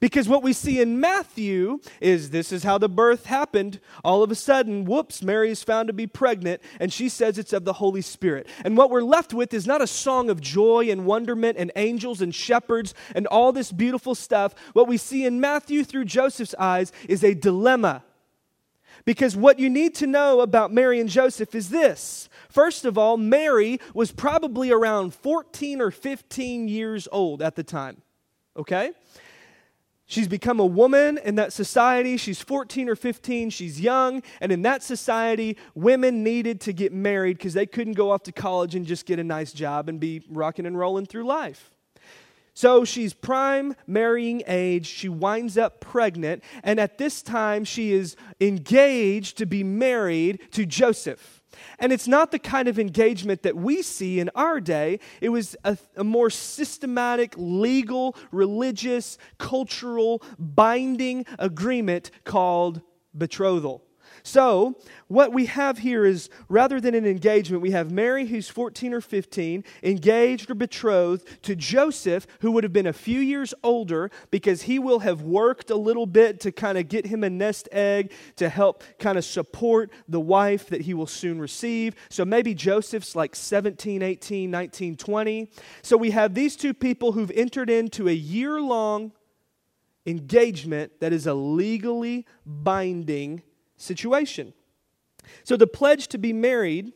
Because 0.00 0.30
what 0.30 0.42
we 0.42 0.54
see 0.54 0.80
in 0.80 0.98
Matthew 0.98 1.78
is 2.00 2.30
this 2.30 2.52
is 2.52 2.64
how 2.64 2.78
the 2.78 2.88
birth 2.88 3.26
happened. 3.26 3.80
All 4.02 4.22
of 4.22 4.30
a 4.30 4.34
sudden, 4.34 4.86
whoops, 4.86 5.22
Mary 5.22 5.50
is 5.50 5.62
found 5.62 5.88
to 5.88 5.92
be 5.92 6.06
pregnant, 6.06 6.62
and 6.80 6.90
she 6.90 7.10
says 7.10 7.36
it's 7.36 7.52
of 7.52 7.66
the 7.66 7.74
Holy 7.74 8.00
Spirit. 8.00 8.46
And 8.64 8.78
what 8.78 8.90
we're 8.90 9.02
left 9.02 9.34
with 9.34 9.52
is 9.52 9.66
not 9.66 9.82
a 9.82 9.86
song 9.86 10.30
of 10.30 10.40
joy 10.40 10.88
and 10.90 11.04
wonderment 11.04 11.58
and 11.58 11.70
angels 11.76 12.22
and 12.22 12.34
shepherds 12.34 12.94
and 13.14 13.26
all 13.26 13.52
this 13.52 13.72
beautiful 13.72 14.14
stuff. 14.14 14.54
What 14.72 14.88
we 14.88 14.96
see 14.96 15.26
in 15.26 15.38
Matthew 15.38 15.84
through 15.84 16.06
Joseph's 16.06 16.54
eyes 16.58 16.92
is 17.06 17.22
a 17.22 17.34
dilemma. 17.34 18.02
Because 19.04 19.36
what 19.36 19.58
you 19.58 19.68
need 19.68 19.94
to 19.96 20.06
know 20.06 20.40
about 20.40 20.72
Mary 20.72 20.98
and 20.98 21.10
Joseph 21.10 21.54
is 21.54 21.68
this. 21.68 22.28
First 22.48 22.86
of 22.86 22.96
all, 22.96 23.18
Mary 23.18 23.80
was 23.92 24.12
probably 24.12 24.70
around 24.70 25.14
14 25.14 25.80
or 25.80 25.90
15 25.90 26.68
years 26.68 27.06
old 27.12 27.42
at 27.42 27.54
the 27.54 27.62
time. 27.62 28.02
Okay? 28.56 28.92
She's 30.10 30.26
become 30.26 30.58
a 30.58 30.66
woman 30.66 31.20
in 31.24 31.36
that 31.36 31.52
society. 31.52 32.16
She's 32.16 32.42
14 32.42 32.88
or 32.88 32.96
15. 32.96 33.48
She's 33.50 33.80
young. 33.80 34.24
And 34.40 34.50
in 34.50 34.62
that 34.62 34.82
society, 34.82 35.56
women 35.76 36.24
needed 36.24 36.60
to 36.62 36.72
get 36.72 36.92
married 36.92 37.38
because 37.38 37.54
they 37.54 37.64
couldn't 37.64 37.92
go 37.92 38.10
off 38.10 38.24
to 38.24 38.32
college 38.32 38.74
and 38.74 38.84
just 38.84 39.06
get 39.06 39.20
a 39.20 39.24
nice 39.24 39.52
job 39.52 39.88
and 39.88 40.00
be 40.00 40.24
rocking 40.28 40.66
and 40.66 40.76
rolling 40.76 41.06
through 41.06 41.26
life. 41.26 41.70
So 42.54 42.84
she's 42.84 43.14
prime 43.14 43.76
marrying 43.86 44.42
age. 44.48 44.86
She 44.86 45.08
winds 45.08 45.56
up 45.56 45.78
pregnant. 45.80 46.42
And 46.64 46.80
at 46.80 46.98
this 46.98 47.22
time, 47.22 47.64
she 47.64 47.92
is 47.92 48.16
engaged 48.40 49.38
to 49.38 49.46
be 49.46 49.62
married 49.62 50.40
to 50.50 50.66
Joseph. 50.66 51.39
And 51.78 51.92
it's 51.92 52.08
not 52.08 52.30
the 52.30 52.38
kind 52.38 52.68
of 52.68 52.78
engagement 52.78 53.42
that 53.42 53.56
we 53.56 53.82
see 53.82 54.20
in 54.20 54.30
our 54.34 54.60
day. 54.60 55.00
It 55.20 55.30
was 55.30 55.56
a, 55.64 55.76
a, 55.96 56.04
more 56.04 56.30
systematic, 56.30 57.34
legal, 57.36 58.16
religious, 58.30 59.18
cultural, 59.38 60.22
binding 60.38 61.26
agreement 61.38 62.10
called 62.24 62.82
betrothal. 63.16 63.84
So, 64.22 64.76
what 65.08 65.32
we 65.32 65.46
have 65.46 65.78
here 65.78 66.04
is 66.04 66.30
rather 66.48 66.80
than 66.80 66.94
an 66.94 67.06
engagement, 67.06 67.62
we 67.62 67.70
have 67.72 67.90
Mary, 67.90 68.26
who's 68.26 68.48
14 68.48 68.94
or 68.94 69.00
15, 69.00 69.64
engaged 69.82 70.50
or 70.50 70.54
betrothed 70.54 71.26
to 71.42 71.56
Joseph, 71.56 72.26
who 72.40 72.52
would 72.52 72.64
have 72.64 72.72
been 72.72 72.86
a 72.86 72.92
few 72.92 73.20
years 73.20 73.54
older 73.62 74.10
because 74.30 74.62
he 74.62 74.78
will 74.78 75.00
have 75.00 75.22
worked 75.22 75.70
a 75.70 75.76
little 75.76 76.06
bit 76.06 76.40
to 76.40 76.52
kind 76.52 76.78
of 76.78 76.88
get 76.88 77.06
him 77.06 77.24
a 77.24 77.30
nest 77.30 77.68
egg 77.72 78.12
to 78.36 78.48
help 78.48 78.82
kind 78.98 79.18
of 79.18 79.24
support 79.24 79.90
the 80.08 80.20
wife 80.20 80.68
that 80.68 80.82
he 80.82 80.94
will 80.94 81.06
soon 81.06 81.40
receive. 81.40 81.94
So, 82.08 82.24
maybe 82.24 82.54
Joseph's 82.54 83.16
like 83.16 83.34
17, 83.34 84.02
18, 84.02 84.50
19, 84.50 84.96
20. 84.96 85.50
So, 85.82 85.96
we 85.96 86.10
have 86.10 86.34
these 86.34 86.56
two 86.56 86.74
people 86.74 87.12
who've 87.12 87.30
entered 87.32 87.70
into 87.70 88.08
a 88.08 88.12
year 88.12 88.60
long 88.60 89.12
engagement 90.06 91.00
that 91.00 91.12
is 91.12 91.26
a 91.26 91.34
legally 91.34 92.26
binding 92.46 93.42
situation. 93.80 94.52
So 95.44 95.56
the 95.56 95.66
pledge 95.66 96.08
to 96.08 96.18
be 96.18 96.32
married 96.32 96.92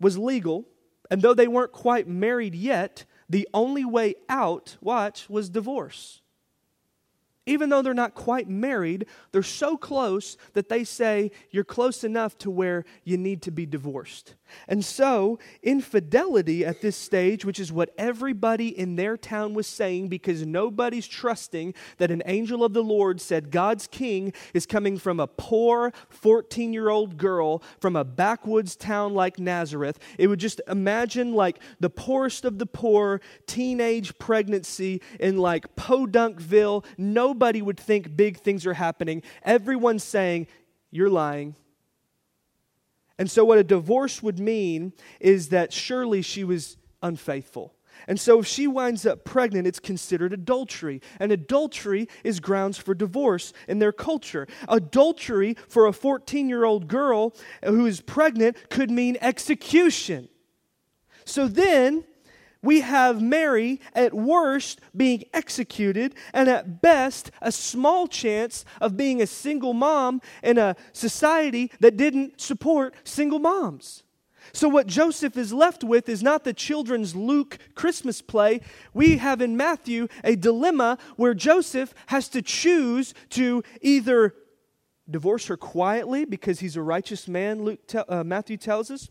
was 0.00 0.18
legal, 0.18 0.66
and 1.10 1.22
though 1.22 1.34
they 1.34 1.48
weren't 1.48 1.72
quite 1.72 2.06
married 2.06 2.54
yet, 2.54 3.04
the 3.28 3.48
only 3.54 3.84
way 3.84 4.14
out, 4.28 4.76
watch, 4.80 5.28
was 5.28 5.48
divorce. 5.48 6.20
Even 7.46 7.70
though 7.70 7.80
they're 7.80 7.94
not 7.94 8.14
quite 8.14 8.48
married, 8.48 9.06
they're 9.30 9.42
so 9.42 9.76
close 9.76 10.36
that 10.54 10.68
they 10.68 10.82
say 10.82 11.30
you're 11.50 11.64
close 11.64 12.02
enough 12.02 12.36
to 12.38 12.50
where 12.50 12.84
you 13.04 13.16
need 13.16 13.40
to 13.42 13.52
be 13.52 13.64
divorced. 13.64 14.34
And 14.68 14.84
so, 14.84 15.38
infidelity 15.62 16.64
at 16.64 16.80
this 16.80 16.96
stage, 16.96 17.44
which 17.44 17.60
is 17.60 17.72
what 17.72 17.90
everybody 17.96 18.68
in 18.68 18.96
their 18.96 19.16
town 19.16 19.54
was 19.54 19.66
saying 19.66 20.08
because 20.08 20.44
nobody's 20.44 21.06
trusting 21.06 21.74
that 21.98 22.10
an 22.10 22.22
angel 22.26 22.64
of 22.64 22.72
the 22.72 22.82
Lord 22.82 23.20
said 23.20 23.50
God's 23.50 23.86
king 23.86 24.32
is 24.54 24.66
coming 24.66 24.98
from 24.98 25.20
a 25.20 25.26
poor 25.26 25.92
14 26.08 26.72
year 26.72 26.88
old 26.88 27.16
girl 27.16 27.62
from 27.80 27.96
a 27.96 28.04
backwoods 28.04 28.76
town 28.76 29.14
like 29.14 29.38
Nazareth. 29.38 29.98
It 30.18 30.28
would 30.28 30.40
just 30.40 30.60
imagine 30.68 31.32
like 31.32 31.60
the 31.80 31.90
poorest 31.90 32.44
of 32.44 32.58
the 32.58 32.66
poor 32.66 33.20
teenage 33.46 34.18
pregnancy 34.18 35.00
in 35.20 35.38
like 35.38 35.76
Podunkville. 35.76 36.84
Nobody 36.98 37.35
would 37.62 37.78
think 37.78 38.16
big 38.16 38.38
things 38.38 38.66
are 38.66 38.74
happening. 38.74 39.22
Everyone's 39.42 40.04
saying, 40.04 40.46
You're 40.90 41.10
lying 41.10 41.56
and 43.18 43.30
so, 43.30 43.44
what 43.44 43.58
a 43.58 43.64
divorce 43.64 44.22
would 44.22 44.38
mean 44.38 44.92
is 45.20 45.48
that 45.48 45.72
surely 45.72 46.22
she 46.22 46.44
was 46.44 46.76
unfaithful. 47.02 47.74
And 48.06 48.20
so, 48.20 48.40
if 48.40 48.46
she 48.46 48.66
winds 48.66 49.06
up 49.06 49.24
pregnant, 49.24 49.66
it's 49.66 49.80
considered 49.80 50.34
adultery. 50.34 51.00
And 51.18 51.32
adultery 51.32 52.08
is 52.24 52.40
grounds 52.40 52.76
for 52.76 52.94
divorce 52.94 53.54
in 53.68 53.78
their 53.78 53.92
culture. 53.92 54.46
Adultery 54.68 55.56
for 55.68 55.86
a 55.86 55.92
14 55.92 56.48
year 56.48 56.64
old 56.64 56.88
girl 56.88 57.34
who 57.64 57.86
is 57.86 58.02
pregnant 58.02 58.68
could 58.68 58.90
mean 58.90 59.16
execution. 59.22 60.28
So 61.24 61.48
then, 61.48 62.04
we 62.66 62.80
have 62.80 63.22
Mary 63.22 63.80
at 63.94 64.12
worst 64.12 64.80
being 64.94 65.24
executed, 65.32 66.14
and 66.34 66.48
at 66.48 66.82
best, 66.82 67.30
a 67.40 67.52
small 67.52 68.06
chance 68.08 68.64
of 68.80 68.96
being 68.96 69.22
a 69.22 69.26
single 69.26 69.72
mom 69.72 70.20
in 70.42 70.58
a 70.58 70.76
society 70.92 71.70
that 71.80 71.96
didn't 71.96 72.40
support 72.40 72.94
single 73.04 73.38
moms. 73.38 74.02
So, 74.52 74.68
what 74.68 74.86
Joseph 74.86 75.36
is 75.36 75.52
left 75.52 75.84
with 75.84 76.08
is 76.08 76.22
not 76.22 76.44
the 76.44 76.52
children's 76.52 77.14
Luke 77.14 77.58
Christmas 77.74 78.22
play. 78.22 78.60
We 78.94 79.18
have 79.18 79.40
in 79.40 79.56
Matthew 79.56 80.08
a 80.24 80.36
dilemma 80.36 80.98
where 81.16 81.34
Joseph 81.34 81.94
has 82.06 82.28
to 82.30 82.42
choose 82.42 83.14
to 83.30 83.62
either 83.80 84.34
divorce 85.08 85.46
her 85.46 85.56
quietly 85.56 86.24
because 86.24 86.60
he's 86.60 86.76
a 86.76 86.82
righteous 86.82 87.28
man, 87.28 87.62
Luke 87.62 87.86
te- 87.86 87.98
uh, 87.98 88.24
Matthew 88.24 88.56
tells 88.56 88.90
us, 88.90 89.08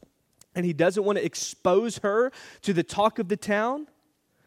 and 0.55 0.65
he 0.65 0.73
doesn't 0.73 1.03
want 1.03 1.17
to 1.17 1.25
expose 1.25 1.99
her 1.99 2.31
to 2.61 2.73
the 2.73 2.83
talk 2.83 3.19
of 3.19 3.27
the 3.27 3.37
town. 3.37 3.87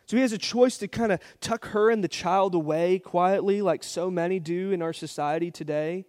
So 0.06 0.16
he 0.16 0.22
has 0.22 0.32
a 0.32 0.38
choice 0.38 0.78
to 0.78 0.88
kind 0.88 1.12
of 1.12 1.20
tuck 1.40 1.66
her 1.66 1.90
and 1.90 2.02
the 2.02 2.08
child 2.08 2.54
away 2.54 2.98
quietly, 2.98 3.60
like 3.60 3.84
so 3.84 4.10
many 4.10 4.40
do 4.40 4.72
in 4.72 4.80
our 4.80 4.94
society 4.94 5.50
today. 5.50 6.06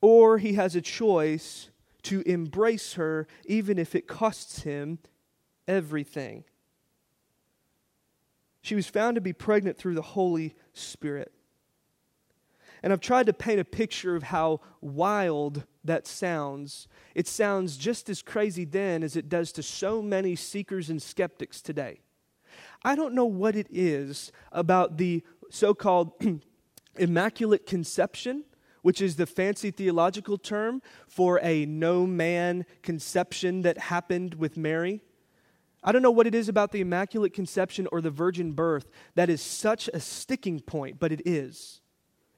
Or 0.00 0.38
he 0.38 0.54
has 0.54 0.74
a 0.74 0.80
choice 0.80 1.68
to 2.04 2.22
embrace 2.22 2.94
her, 2.94 3.26
even 3.44 3.78
if 3.78 3.94
it 3.94 4.08
costs 4.08 4.62
him 4.62 4.98
everything. 5.66 6.44
She 8.62 8.74
was 8.74 8.86
found 8.86 9.16
to 9.16 9.20
be 9.20 9.34
pregnant 9.34 9.76
through 9.76 9.94
the 9.94 10.02
Holy 10.02 10.54
Spirit. 10.72 11.32
And 12.82 12.92
I've 12.92 13.00
tried 13.00 13.26
to 13.26 13.32
paint 13.32 13.60
a 13.60 13.64
picture 13.64 14.16
of 14.16 14.22
how 14.22 14.60
wild 14.80 15.64
that 15.88 16.06
sounds. 16.06 16.88
It 17.14 17.26
sounds 17.26 17.76
just 17.76 18.08
as 18.08 18.22
crazy 18.22 18.64
then 18.64 19.02
as 19.02 19.16
it 19.16 19.28
does 19.28 19.52
to 19.52 19.62
so 19.62 20.00
many 20.00 20.36
seekers 20.36 20.88
and 20.88 21.02
skeptics 21.02 21.60
today. 21.60 22.00
I 22.84 22.94
don't 22.94 23.14
know 23.14 23.24
what 23.24 23.56
it 23.56 23.66
is 23.70 24.30
about 24.52 24.96
the 24.96 25.22
so 25.50 25.74
called 25.74 26.12
immaculate 26.96 27.66
conception, 27.66 28.44
which 28.82 29.00
is 29.00 29.16
the 29.16 29.26
fancy 29.26 29.70
theological 29.70 30.38
term 30.38 30.80
for 31.06 31.40
a 31.42 31.66
no 31.66 32.06
man 32.06 32.64
conception 32.82 33.62
that 33.62 33.78
happened 33.78 34.34
with 34.34 34.56
Mary. 34.56 35.02
I 35.82 35.92
don't 35.92 36.02
know 36.02 36.10
what 36.10 36.26
it 36.26 36.34
is 36.34 36.48
about 36.48 36.72
the 36.72 36.80
immaculate 36.80 37.32
conception 37.32 37.88
or 37.92 38.00
the 38.00 38.10
virgin 38.10 38.52
birth 38.52 38.90
that 39.14 39.30
is 39.30 39.40
such 39.40 39.88
a 39.88 40.00
sticking 40.00 40.60
point, 40.60 40.98
but 40.98 41.12
it 41.12 41.22
is. 41.26 41.80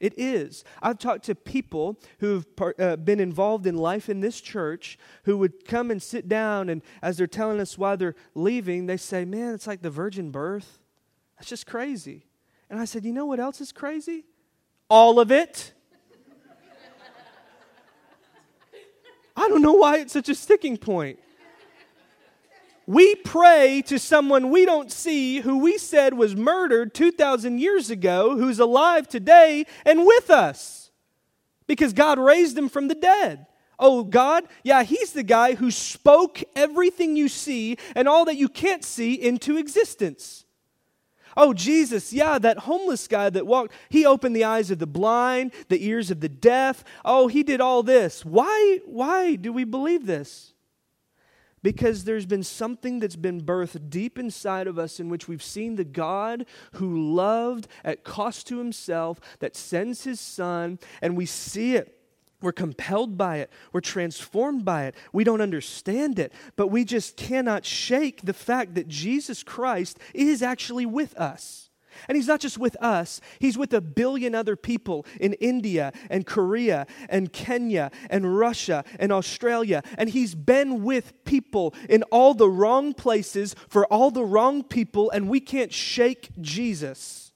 It 0.01 0.15
is. 0.17 0.65
I've 0.83 0.99
talked 0.99 1.27
to 1.27 1.35
people 1.35 2.01
who've 2.21 2.47
uh, 2.79 2.97
been 2.97 3.21
involved 3.21 3.67
in 3.67 3.77
life 3.77 4.09
in 4.09 4.21
this 4.21 4.41
church 4.41 4.99
who 5.25 5.37
would 5.37 5.67
come 5.67 5.91
and 5.91 6.03
sit 6.03 6.27
down, 6.27 6.71
and 6.71 6.81
as 7.03 7.19
they're 7.19 7.27
telling 7.27 7.61
us 7.61 7.77
why 7.77 7.97
they're 7.97 8.15
leaving, 8.35 8.87
they 8.87 8.97
say, 8.97 9.27
Man, 9.27 9.53
it's 9.53 9.67
like 9.67 9.83
the 9.83 9.91
virgin 9.91 10.31
birth. 10.31 10.79
That's 11.37 11.51
just 11.51 11.67
crazy. 11.67 12.25
And 12.71 12.81
I 12.81 12.87
said, 12.87 13.05
You 13.05 13.13
know 13.13 13.27
what 13.27 13.41
else 13.41 13.61
is 13.61 13.73
crazy? 13.73 14.25
All 14.89 15.21
of 15.21 15.31
it. 15.31 15.75
I 19.37 19.49
don't 19.49 19.63
know 19.63 19.75
why 19.75 19.99
it's 19.99 20.15
such 20.15 20.31
a 20.31 20.35
sticking 20.35 20.79
point. 20.79 21.19
We 22.91 23.15
pray 23.15 23.85
to 23.87 24.01
someone 24.01 24.51
we 24.51 24.67
don't 24.67 24.91
see 24.91 25.39
who 25.39 25.59
we 25.59 25.79
said 25.79 26.15
was 26.15 26.35
murdered 26.35 26.93
2,000 26.93 27.61
years 27.61 27.89
ago, 27.89 28.37
who's 28.37 28.59
alive 28.59 29.07
today 29.07 29.67
and 29.87 30.05
with 30.05 30.29
us 30.29 30.91
because 31.69 31.93
God 31.93 32.19
raised 32.19 32.59
him 32.59 32.69
from 32.69 32.89
the 32.89 32.97
dead. 32.97 33.47
Oh, 33.79 34.03
God, 34.03 34.43
yeah, 34.65 34.83
He's 34.83 35.13
the 35.13 35.23
guy 35.23 35.55
who 35.55 35.71
spoke 35.71 36.43
everything 36.57 37.15
you 37.15 37.29
see 37.29 37.77
and 37.95 38.09
all 38.09 38.25
that 38.25 38.35
you 38.35 38.49
can't 38.49 38.83
see 38.83 39.15
into 39.15 39.57
existence. 39.57 40.45
Oh, 41.37 41.55
Jesus, 41.55 42.13
yeah, 42.13 42.41
that 42.41 42.59
homeless 42.59 43.07
guy 43.07 43.31
that 43.31 43.47
walked, 43.47 43.73
he 43.89 44.05
opened 44.05 44.35
the 44.35 44.43
eyes 44.43 44.73
of 44.73 44.81
the 44.81 44.87
blind, 44.89 45.53
the 45.69 45.87
ears 45.87 46.11
of 46.11 46.19
the 46.19 46.29
deaf. 46.29 46.83
Oh, 47.05 47.29
he 47.29 47.45
did 47.45 47.61
all 47.61 47.85
this. 47.85 48.25
Why, 48.25 48.81
why 48.85 49.37
do 49.37 49.53
we 49.53 49.63
believe 49.63 50.07
this? 50.07 50.50
Because 51.63 52.05
there's 52.05 52.27
been 52.27 52.43
something 52.43 53.01
that's 53.01 53.17
been 53.17 53.43
birthed 53.43 53.91
deep 53.91 54.19
inside 54.19 54.67
of 54.67 54.79
us 54.79 55.01
in 55.01 55.09
which 55.09 55.29
we've 55.29 55.43
seen 55.43 55.77
the 55.77 55.85
God 55.85 56.47
who 56.73 57.15
loved 57.15 57.69
at 57.85 58.05
cost 58.05 58.47
to 58.49 58.59
himself, 58.59 59.21
that 59.41 59.57
sends 59.57 60.05
his 60.05 60.21
son, 60.21 60.79
and 61.03 61.17
we 61.17 61.27
see 61.27 61.77
it. 61.77 61.97
We're 62.43 62.53
compelled 62.53 63.19
by 63.19 63.39
it. 63.39 63.51
We're 63.73 63.81
transformed 63.81 64.65
by 64.65 64.87
it. 64.87 64.95
We 65.13 65.25
don't 65.25 65.43
understand 65.43 66.19
it, 66.19 66.33
but 66.57 66.69
we 66.69 66.85
just 66.85 67.17
cannot 67.17 67.67
shake 67.67 68.23
the 68.23 68.33
fact 68.33 68.75
that 68.75 68.89
Jesus 68.89 69.43
Christ 69.43 69.99
is 70.15 70.43
actually 70.43 70.87
with 70.87 71.17
us. 71.17 71.70
And 72.09 72.17
he's 72.17 72.27
not 72.27 72.41
just 72.41 72.59
with 72.59 72.77
us, 72.83 73.21
he's 73.39 73.59
with 73.59 73.73
a 73.73 73.81
billion 73.81 74.35
other 74.35 74.57
people 74.57 75.07
in 75.21 75.35
India 75.35 75.93
and 76.09 76.27
Korea 76.27 76.87
and 77.09 77.33
Kenya 77.33 77.91
and 78.09 78.39
Russia 78.39 78.85
and 78.99 79.13
Australia. 79.13 79.83
And 79.99 80.11
he's 80.11 80.35
been 80.35 80.83
with 80.83 81.25
people 81.25 81.75
in 81.89 82.03
all 82.05 82.35
the 82.35 82.49
wrong 82.49 82.95
places 82.95 83.55
for 83.69 83.87
all 83.87 84.11
the 84.11 84.25
wrong 84.25 84.63
people, 84.63 85.11
and 85.11 85.29
we 85.29 85.41
can't 85.41 85.73
shake 85.73 86.31
Jesus. 86.41 87.31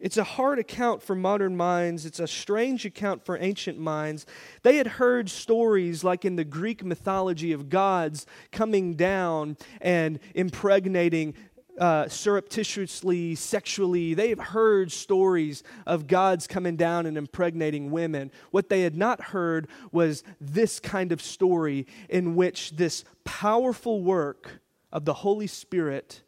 It's 0.00 0.16
a 0.16 0.24
hard 0.24 0.58
account 0.58 1.02
for 1.02 1.14
modern 1.14 1.58
minds. 1.58 2.06
It's 2.06 2.20
a 2.20 2.26
strange 2.26 2.86
account 2.86 3.22
for 3.22 3.36
ancient 3.38 3.78
minds. 3.78 4.24
They 4.62 4.78
had 4.78 4.86
heard 4.86 5.28
stories 5.28 6.02
like 6.02 6.24
in 6.24 6.36
the 6.36 6.44
Greek 6.44 6.82
mythology 6.82 7.52
of 7.52 7.68
gods 7.68 8.24
coming 8.50 8.94
down 8.94 9.58
and 9.78 10.18
impregnating 10.34 11.34
uh, 11.78 12.08
surreptitiously, 12.08 13.34
sexually. 13.34 14.14
They've 14.14 14.38
heard 14.38 14.92
stories 14.92 15.62
of 15.86 16.06
gods 16.06 16.46
coming 16.46 16.76
down 16.76 17.06
and 17.06 17.16
impregnating 17.16 17.90
women. 17.90 18.30
What 18.50 18.68
they 18.68 18.82
had 18.82 18.96
not 18.96 19.20
heard 19.20 19.68
was 19.92 20.24
this 20.40 20.80
kind 20.80 21.12
of 21.12 21.22
story 21.22 21.86
in 22.08 22.36
which 22.36 22.72
this 22.72 23.04
powerful 23.24 24.02
work 24.02 24.60
of 24.92 25.04
the 25.04 25.14
Holy 25.14 25.46
Spirit 25.46 26.22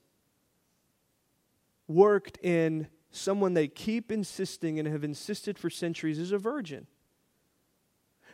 worked 1.89 2.39
in 2.39 2.89
someone 3.11 3.55
they 3.55 3.69
keep 3.69 4.11
insisting 4.11 4.79
and 4.79 4.89
have 4.89 5.05
insisted 5.05 5.59
for 5.59 5.69
centuries 5.69 6.19
is 6.19 6.33
a 6.33 6.39
virgin. 6.39 6.87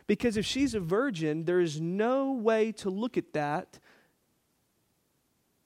Because 0.07 0.37
if 0.37 0.45
she's 0.45 0.73
a 0.73 0.79
virgin, 0.79 1.43
there 1.43 1.59
is 1.59 1.79
no 1.79 2.31
way 2.31 2.71
to 2.73 2.89
look 2.89 3.17
at 3.17 3.33
that 3.33 3.79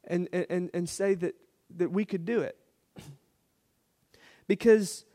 and, 0.05 0.27
and, 0.31 0.69
and 0.73 0.89
say 0.89 1.13
that 1.15 1.35
that 1.77 1.91
we 1.91 2.05
could 2.05 2.25
do 2.25 2.41
it. 2.41 2.57
Because 4.47 5.05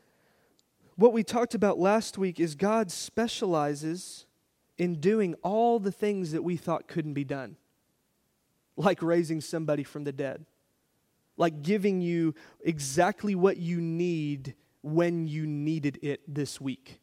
what 0.95 1.13
we 1.13 1.23
talked 1.23 1.55
about 1.55 1.79
last 1.79 2.17
week 2.17 2.39
is 2.39 2.55
God 2.55 2.91
specializes 2.91 4.25
in 4.77 4.95
doing 4.95 5.35
all 5.43 5.79
the 5.79 5.91
things 5.91 6.31
that 6.31 6.43
we 6.43 6.57
thought 6.57 6.87
couldn't 6.87 7.13
be 7.13 7.23
done, 7.23 7.57
like 8.75 9.01
raising 9.01 9.41
somebody 9.41 9.83
from 9.83 10.03
the 10.03 10.11
dead, 10.11 10.45
like 11.37 11.61
giving 11.61 12.01
you 12.01 12.33
exactly 12.61 13.35
what 13.35 13.57
you 13.57 13.79
need 13.79 14.55
when 14.81 15.27
you 15.27 15.45
needed 15.45 15.99
it 16.01 16.21
this 16.27 16.59
week. 16.59 16.99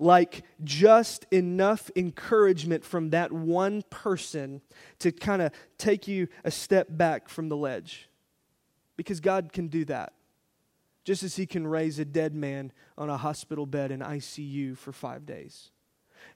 Like 0.00 0.44
just 0.64 1.26
enough 1.30 1.90
encouragement 1.94 2.84
from 2.84 3.10
that 3.10 3.30
one 3.30 3.82
person 3.90 4.62
to 4.98 5.12
kind 5.12 5.42
of 5.42 5.52
take 5.76 6.08
you 6.08 6.26
a 6.42 6.50
step 6.50 6.86
back 6.88 7.28
from 7.28 7.50
the 7.50 7.56
ledge. 7.56 8.08
Because 8.96 9.20
God 9.20 9.52
can 9.52 9.68
do 9.68 9.84
that. 9.84 10.14
Just 11.04 11.22
as 11.22 11.36
He 11.36 11.44
can 11.44 11.66
raise 11.66 11.98
a 11.98 12.06
dead 12.06 12.34
man 12.34 12.72
on 12.96 13.10
a 13.10 13.18
hospital 13.18 13.66
bed 13.66 13.90
in 13.90 14.00
ICU 14.00 14.76
for 14.78 14.90
five 14.90 15.26
days. 15.26 15.70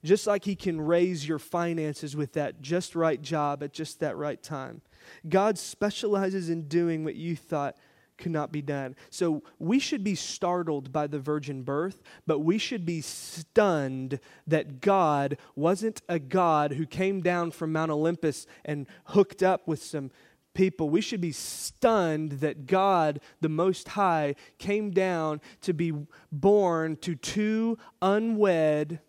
Just 0.03 0.27
like 0.27 0.45
He 0.45 0.55
can 0.55 0.79
raise 0.79 1.27
your 1.27 1.39
finances 1.39 2.15
with 2.15 2.33
that 2.33 2.61
just 2.61 2.95
right 2.95 3.19
job 3.19 3.63
at 3.63 3.73
just 3.73 3.99
that 3.99 4.15
right 4.15 4.41
time. 4.41 4.81
God 5.27 5.57
specializes 5.57 6.51
in 6.51 6.67
doing 6.67 7.03
what 7.03 7.15
you 7.15 7.35
thought 7.35 7.77
could 8.17 8.31
not 8.31 8.51
be 8.51 8.61
done. 8.61 8.95
So 9.09 9.43
we 9.59 9.79
should 9.79 10.03
be 10.03 10.15
startled 10.15 10.91
by 10.91 11.07
the 11.07 11.19
virgin 11.19 11.63
birth, 11.63 12.01
but 12.25 12.39
we 12.39 12.57
should 12.57 12.85
be 12.85 13.01
stunned 13.01 14.19
that 14.47 14.81
God 14.81 15.37
wasn't 15.55 16.01
a 16.07 16.19
God 16.19 16.73
who 16.73 16.85
came 16.85 17.21
down 17.21 17.51
from 17.51 17.73
Mount 17.73 17.91
Olympus 17.91 18.47
and 18.63 18.87
hooked 19.05 19.43
up 19.43 19.67
with 19.67 19.83
some 19.83 20.11
people, 20.55 20.89
we 20.89 21.01
should 21.01 21.21
be 21.21 21.31
stunned 21.31 22.31
that 22.33 22.65
God, 22.65 23.19
the 23.41 23.49
Most 23.49 23.89
High, 23.89 24.35
came 24.57 24.89
down 24.89 25.41
to 25.61 25.73
be 25.73 25.93
born 26.31 26.95
to 27.01 27.13
two 27.13 27.77
unwed, 28.01 28.99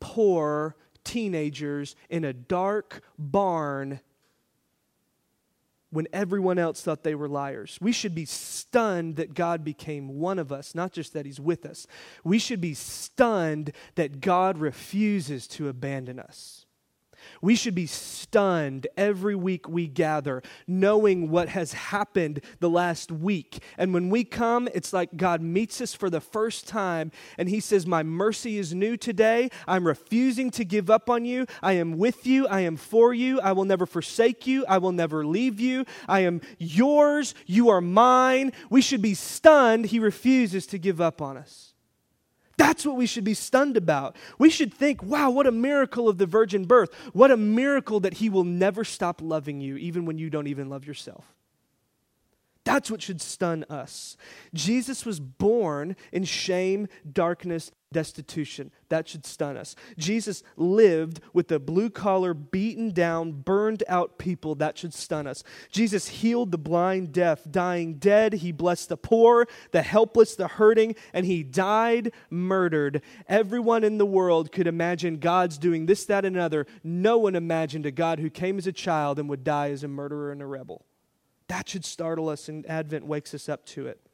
poor 0.00 0.74
teenagers 1.04 1.94
in 2.10 2.24
a 2.24 2.32
dark 2.32 3.02
barn 3.18 4.00
when 5.90 6.06
everyone 6.12 6.58
else 6.58 6.82
thought 6.82 7.02
they 7.02 7.14
were 7.14 7.28
liars. 7.28 7.78
We 7.80 7.92
should 7.92 8.14
be 8.14 8.24
stunned 8.24 9.16
that 9.16 9.34
God 9.34 9.64
became 9.64 10.18
one 10.18 10.38
of 10.38 10.52
us, 10.52 10.74
not 10.74 10.92
just 10.92 11.14
that 11.14 11.26
He's 11.26 11.40
with 11.40 11.64
us. 11.64 11.86
We 12.24 12.38
should 12.38 12.60
be 12.60 12.74
stunned 12.74 13.72
that 13.94 14.20
God 14.20 14.58
refuses 14.58 15.46
to 15.48 15.68
abandon 15.68 16.18
us. 16.18 16.66
We 17.40 17.54
should 17.54 17.74
be 17.74 17.86
stunned 17.86 18.86
every 18.96 19.34
week 19.34 19.68
we 19.68 19.86
gather, 19.86 20.42
knowing 20.66 21.30
what 21.30 21.48
has 21.48 21.72
happened 21.72 22.40
the 22.60 22.70
last 22.70 23.10
week. 23.10 23.62
And 23.76 23.94
when 23.94 24.10
we 24.10 24.24
come, 24.24 24.68
it's 24.74 24.92
like 24.92 25.16
God 25.16 25.40
meets 25.40 25.80
us 25.80 25.94
for 25.94 26.10
the 26.10 26.20
first 26.20 26.66
time 26.66 27.10
and 27.36 27.48
He 27.48 27.60
says, 27.60 27.86
My 27.86 28.02
mercy 28.02 28.58
is 28.58 28.74
new 28.74 28.96
today. 28.96 29.50
I'm 29.66 29.86
refusing 29.86 30.50
to 30.52 30.64
give 30.64 30.90
up 30.90 31.08
on 31.10 31.24
you. 31.24 31.46
I 31.62 31.74
am 31.74 31.98
with 31.98 32.26
you. 32.26 32.46
I 32.46 32.60
am 32.60 32.76
for 32.76 33.14
you. 33.14 33.40
I 33.40 33.52
will 33.52 33.64
never 33.64 33.86
forsake 33.86 34.46
you. 34.46 34.64
I 34.66 34.78
will 34.78 34.92
never 34.92 35.24
leave 35.24 35.60
you. 35.60 35.84
I 36.08 36.20
am 36.20 36.40
yours. 36.58 37.34
You 37.46 37.68
are 37.70 37.80
mine. 37.80 38.52
We 38.70 38.82
should 38.82 39.02
be 39.02 39.14
stunned. 39.14 39.86
He 39.86 39.98
refuses 39.98 40.66
to 40.68 40.78
give 40.78 41.00
up 41.00 41.22
on 41.22 41.36
us. 41.36 41.67
That's 42.58 42.84
what 42.84 42.96
we 42.96 43.06
should 43.06 43.24
be 43.24 43.34
stunned 43.34 43.76
about. 43.76 44.16
We 44.38 44.50
should 44.50 44.74
think, 44.74 45.02
wow, 45.02 45.30
what 45.30 45.46
a 45.46 45.52
miracle 45.52 46.08
of 46.08 46.18
the 46.18 46.26
virgin 46.26 46.64
birth. 46.64 46.92
What 47.12 47.30
a 47.30 47.36
miracle 47.36 48.00
that 48.00 48.14
he 48.14 48.28
will 48.28 48.44
never 48.44 48.84
stop 48.84 49.22
loving 49.22 49.60
you, 49.60 49.76
even 49.76 50.04
when 50.04 50.18
you 50.18 50.28
don't 50.28 50.48
even 50.48 50.68
love 50.68 50.84
yourself. 50.84 51.24
That's 52.64 52.90
what 52.90 53.00
should 53.00 53.22
stun 53.22 53.64
us. 53.70 54.16
Jesus 54.52 55.06
was 55.06 55.20
born 55.20 55.96
in 56.12 56.24
shame, 56.24 56.88
darkness, 57.10 57.70
destitution. 57.92 58.70
That 58.88 59.08
should 59.08 59.24
stun 59.24 59.56
us. 59.56 59.74
Jesus 59.96 60.42
lived 60.56 61.20
with 61.32 61.48
the 61.48 61.58
blue 61.58 61.90
collar, 61.90 62.34
beaten 62.34 62.90
down, 62.90 63.32
burned 63.32 63.82
out 63.88 64.18
people. 64.18 64.54
That 64.54 64.76
should 64.78 64.94
stun 64.94 65.26
us. 65.26 65.42
Jesus 65.70 66.08
healed 66.08 66.52
the 66.52 66.58
blind, 66.58 67.12
deaf, 67.12 67.40
dying, 67.50 67.94
dead. 67.94 68.34
He 68.34 68.52
blessed 68.52 68.88
the 68.88 68.96
poor, 68.96 69.46
the 69.72 69.82
helpless, 69.82 70.36
the 70.36 70.48
hurting, 70.48 70.96
and 71.12 71.26
he 71.26 71.42
died 71.42 72.12
murdered. 72.30 73.02
Everyone 73.28 73.84
in 73.84 73.98
the 73.98 74.06
world 74.06 74.52
could 74.52 74.66
imagine 74.66 75.18
God's 75.18 75.58
doing 75.58 75.86
this, 75.86 76.04
that, 76.06 76.24
and 76.24 76.36
another. 76.36 76.66
No 76.82 77.18
one 77.18 77.34
imagined 77.34 77.86
a 77.86 77.90
God 77.90 78.18
who 78.18 78.30
came 78.30 78.58
as 78.58 78.66
a 78.66 78.72
child 78.72 79.18
and 79.18 79.28
would 79.28 79.44
die 79.44 79.70
as 79.70 79.84
a 79.84 79.88
murderer 79.88 80.32
and 80.32 80.42
a 80.42 80.46
rebel. 80.46 80.84
That 81.48 81.68
should 81.68 81.84
startle 81.84 82.28
us, 82.28 82.48
and 82.48 82.68
Advent 82.68 83.06
wakes 83.06 83.32
us 83.32 83.48
up 83.48 83.64
to 83.66 83.86
it. 83.86 84.07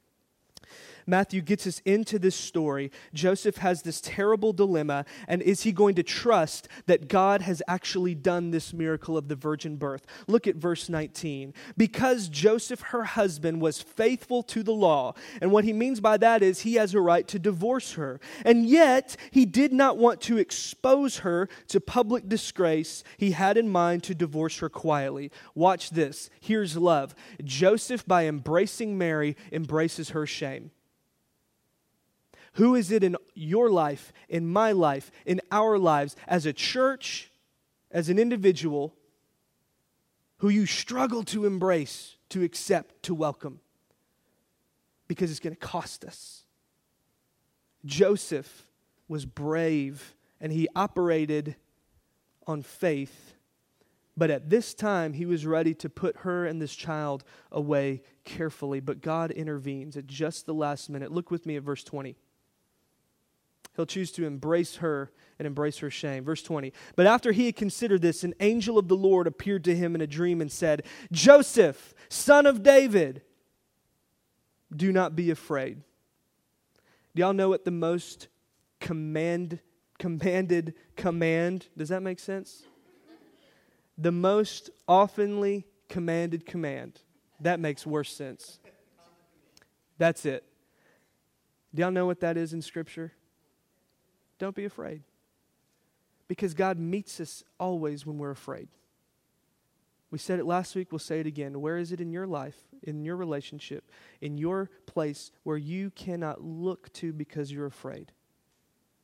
Matthew 1.07 1.41
gets 1.41 1.67
us 1.67 1.79
into 1.85 2.17
this 2.17 2.35
story. 2.35 2.91
Joseph 3.13 3.57
has 3.57 3.83
this 3.83 4.01
terrible 4.01 4.53
dilemma, 4.53 5.05
and 5.27 5.41
is 5.41 5.63
he 5.63 5.71
going 5.71 5.95
to 5.95 6.03
trust 6.03 6.67
that 6.87 7.07
God 7.07 7.41
has 7.41 7.61
actually 7.67 8.15
done 8.15 8.51
this 8.51 8.73
miracle 8.73 9.17
of 9.17 9.27
the 9.27 9.35
virgin 9.35 9.75
birth? 9.75 10.05
Look 10.27 10.47
at 10.47 10.55
verse 10.55 10.89
19. 10.89 11.53
Because 11.77 12.27
Joseph, 12.29 12.81
her 12.81 13.03
husband, 13.03 13.61
was 13.61 13.81
faithful 13.81 14.41
to 14.43 14.63
the 14.63 14.73
law, 14.73 15.13
and 15.41 15.51
what 15.51 15.63
he 15.63 15.73
means 15.73 15.99
by 15.99 16.17
that 16.17 16.41
is 16.41 16.61
he 16.61 16.75
has 16.75 16.93
a 16.93 17.01
right 17.01 17.27
to 17.27 17.39
divorce 17.39 17.93
her, 17.93 18.19
and 18.43 18.65
yet 18.65 19.15
he 19.31 19.45
did 19.45 19.73
not 19.73 19.97
want 19.97 20.21
to 20.21 20.37
expose 20.37 21.19
her 21.19 21.47
to 21.67 21.79
public 21.79 22.27
disgrace. 22.27 23.03
He 23.17 23.31
had 23.31 23.57
in 23.57 23.69
mind 23.69 24.03
to 24.03 24.15
divorce 24.15 24.59
her 24.59 24.69
quietly. 24.69 25.31
Watch 25.53 25.91
this. 25.91 26.29
Here's 26.39 26.77
love. 26.77 27.13
Joseph, 27.43 28.05
by 28.07 28.25
embracing 28.25 28.97
Mary, 28.97 29.35
embraces 29.51 30.09
her 30.09 30.25
shame. 30.25 30.71
Who 32.55 32.75
is 32.75 32.91
it 32.91 33.03
in 33.03 33.17
your 33.33 33.69
life, 33.69 34.13
in 34.29 34.47
my 34.47 34.71
life, 34.71 35.11
in 35.25 35.41
our 35.51 35.77
lives, 35.77 36.15
as 36.27 36.45
a 36.45 36.53
church, 36.53 37.31
as 37.91 38.07
an 38.07 38.17
individual, 38.17 38.95
who 40.37 40.49
you 40.49 40.65
struggle 40.65 41.23
to 41.23 41.45
embrace, 41.45 42.15
to 42.29 42.43
accept, 42.43 43.03
to 43.03 43.13
welcome? 43.13 43.59
Because 45.07 45.31
it's 45.31 45.41
going 45.41 45.55
to 45.55 45.59
cost 45.59 46.05
us. 46.05 46.43
Joseph 47.83 48.67
was 49.07 49.25
brave 49.25 50.15
and 50.39 50.51
he 50.51 50.69
operated 50.75 51.55
on 52.47 52.61
faith. 52.61 53.33
But 54.15 54.31
at 54.31 54.49
this 54.49 54.73
time, 54.73 55.11
he 55.11 55.25
was 55.25 55.45
ready 55.45 55.73
to 55.75 55.89
put 55.89 56.17
her 56.19 56.45
and 56.45 56.61
this 56.61 56.73
child 56.73 57.25
away 57.51 58.01
carefully. 58.23 58.79
But 58.79 59.01
God 59.01 59.31
intervenes 59.31 59.97
at 59.97 60.07
just 60.07 60.45
the 60.45 60.53
last 60.53 60.89
minute. 60.89 61.11
Look 61.11 61.31
with 61.31 61.45
me 61.45 61.57
at 61.57 61.63
verse 61.63 61.83
20. 61.83 62.15
He'll 63.75 63.85
choose 63.85 64.11
to 64.13 64.25
embrace 64.25 64.77
her 64.77 65.11
and 65.37 65.45
embrace 65.45 65.79
her 65.79 65.89
shame. 65.89 66.23
Verse 66.23 66.41
20. 66.41 66.71
But 66.95 67.07
after 67.07 67.31
he 67.31 67.47
had 67.47 67.55
considered 67.55 68.01
this, 68.01 68.23
an 68.23 68.33
angel 68.39 68.77
of 68.77 68.87
the 68.87 68.95
Lord 68.95 69.27
appeared 69.27 69.63
to 69.65 69.75
him 69.75 69.95
in 69.95 70.01
a 70.01 70.07
dream 70.07 70.41
and 70.41 70.51
said, 70.51 70.83
Joseph, 71.11 71.93
son 72.09 72.45
of 72.45 72.63
David, 72.63 73.21
do 74.73 74.91
not 74.91 75.15
be 75.15 75.29
afraid. 75.29 75.81
Do 77.13 77.21
y'all 77.21 77.33
know 77.33 77.49
what 77.49 77.65
the 77.65 77.71
most 77.71 78.27
command, 78.79 79.59
commanded 79.99 80.73
command? 80.95 81.67
Does 81.77 81.89
that 81.89 82.01
make 82.01 82.19
sense? 82.19 82.63
The 83.97 84.11
most 84.11 84.69
oftenly 84.87 85.65
commanded 85.87 86.45
command. 86.45 87.01
That 87.41 87.59
makes 87.59 87.85
worse 87.85 88.13
sense. 88.13 88.59
That's 89.97 90.25
it. 90.25 90.43
Do 91.73 91.81
y'all 91.81 91.91
know 91.91 92.05
what 92.05 92.21
that 92.21 92.37
is 92.37 92.53
in 92.53 92.61
Scripture? 92.61 93.13
Don't 94.39 94.55
be 94.55 94.65
afraid. 94.65 95.03
Because 96.27 96.53
God 96.53 96.79
meets 96.79 97.19
us 97.19 97.43
always 97.59 98.05
when 98.05 98.17
we're 98.17 98.31
afraid. 98.31 98.67
We 100.11 100.19
said 100.19 100.39
it 100.39 100.45
last 100.45 100.75
week, 100.75 100.91
we'll 100.91 100.99
say 100.99 101.19
it 101.19 101.27
again. 101.27 101.59
Where 101.61 101.77
is 101.77 101.91
it 101.91 101.99
in 101.99 102.11
your 102.11 102.27
life, 102.27 102.55
in 102.83 103.03
your 103.03 103.15
relationship, 103.15 103.91
in 104.21 104.37
your 104.37 104.69
place 104.85 105.31
where 105.43 105.57
you 105.57 105.91
cannot 105.91 106.41
look 106.41 106.91
to 106.93 107.11
because 107.11 107.51
you're 107.51 107.65
afraid? 107.65 108.11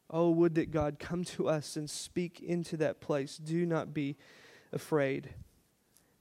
Oh, 0.10 0.30
would 0.30 0.56
that 0.56 0.72
God 0.72 1.00
come 1.00 1.24
to 1.26 1.48
us 1.48 1.76
and 1.76 1.90
speak 1.90 2.42
into 2.42 2.78
that 2.78 3.00
place. 3.00 3.38
Do 3.38 3.66
not 3.66 3.94
be 3.94 4.18
afraid. 4.72 5.30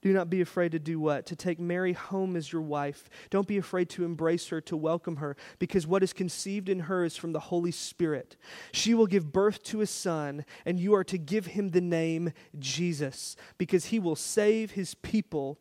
Do 0.01 0.13
not 0.13 0.29
be 0.29 0.41
afraid 0.41 0.71
to 0.71 0.79
do 0.79 0.99
what? 0.99 1.27
To 1.27 1.35
take 1.35 1.59
Mary 1.59 1.93
home 1.93 2.35
as 2.35 2.51
your 2.51 2.61
wife. 2.61 3.07
Don't 3.29 3.47
be 3.47 3.57
afraid 3.57 3.89
to 3.89 4.03
embrace 4.03 4.47
her, 4.47 4.59
to 4.61 4.75
welcome 4.75 5.17
her, 5.17 5.35
because 5.59 5.85
what 5.85 6.01
is 6.01 6.11
conceived 6.11 6.69
in 6.69 6.81
her 6.81 7.03
is 7.03 7.15
from 7.15 7.33
the 7.33 7.39
Holy 7.39 7.71
Spirit. 7.71 8.35
She 8.71 8.95
will 8.95 9.05
give 9.05 9.31
birth 9.31 9.61
to 9.65 9.81
a 9.81 9.85
son, 9.85 10.43
and 10.65 10.79
you 10.79 10.95
are 10.95 11.03
to 11.03 11.19
give 11.19 11.47
him 11.47 11.69
the 11.69 11.81
name 11.81 12.33
Jesus, 12.57 13.35
because 13.59 13.85
he 13.85 13.99
will 13.99 14.15
save 14.15 14.71
his 14.71 14.95
people 14.95 15.59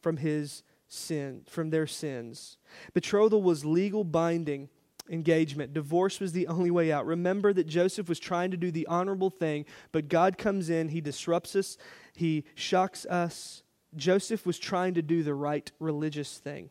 from 0.00 0.16
his 0.16 0.62
sin, 0.88 1.42
from 1.46 1.68
their 1.70 1.86
sins. 1.86 2.56
Betrothal 2.94 3.42
was 3.42 3.64
legal 3.64 4.04
binding 4.04 4.70
engagement. 5.10 5.74
Divorce 5.74 6.18
was 6.18 6.32
the 6.32 6.46
only 6.46 6.70
way 6.70 6.90
out. 6.90 7.04
Remember 7.04 7.52
that 7.52 7.66
Joseph 7.66 8.08
was 8.08 8.18
trying 8.18 8.50
to 8.52 8.56
do 8.56 8.70
the 8.70 8.86
honorable 8.86 9.30
thing, 9.30 9.66
but 9.90 10.08
God 10.08 10.38
comes 10.38 10.70
in, 10.70 10.88
he 10.88 11.00
disrupts 11.02 11.54
us, 11.54 11.76
he 12.14 12.44
shocks 12.54 13.04
us 13.06 13.62
Joseph 13.96 14.46
was 14.46 14.58
trying 14.58 14.94
to 14.94 15.02
do 15.02 15.22
the 15.22 15.34
right 15.34 15.70
religious 15.78 16.38
thing. 16.38 16.70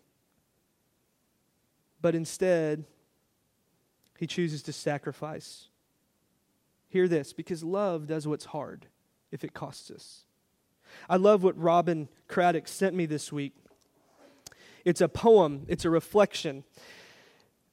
But 2.01 2.15
instead, 2.15 2.85
he 4.17 4.27
chooses 4.27 4.63
to 4.63 4.73
sacrifice. 4.73 5.67
Hear 6.89 7.07
this 7.07 7.31
because 7.31 7.63
love 7.63 8.07
does 8.07 8.27
what's 8.27 8.45
hard 8.45 8.87
if 9.31 9.43
it 9.43 9.53
costs 9.53 9.91
us. 9.91 10.25
I 11.09 11.15
love 11.15 11.43
what 11.43 11.57
Robin 11.57 12.09
Craddock 12.27 12.67
sent 12.67 12.95
me 12.95 13.05
this 13.05 13.31
week. 13.31 13.53
It's 14.83 15.01
a 15.01 15.07
poem, 15.07 15.65
it's 15.67 15.85
a 15.85 15.89
reflection 15.89 16.63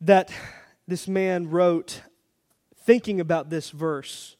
that 0.00 0.32
this 0.86 1.08
man 1.08 1.50
wrote 1.50 2.02
thinking 2.76 3.20
about 3.20 3.50
this 3.50 3.70
verse. 3.70 4.36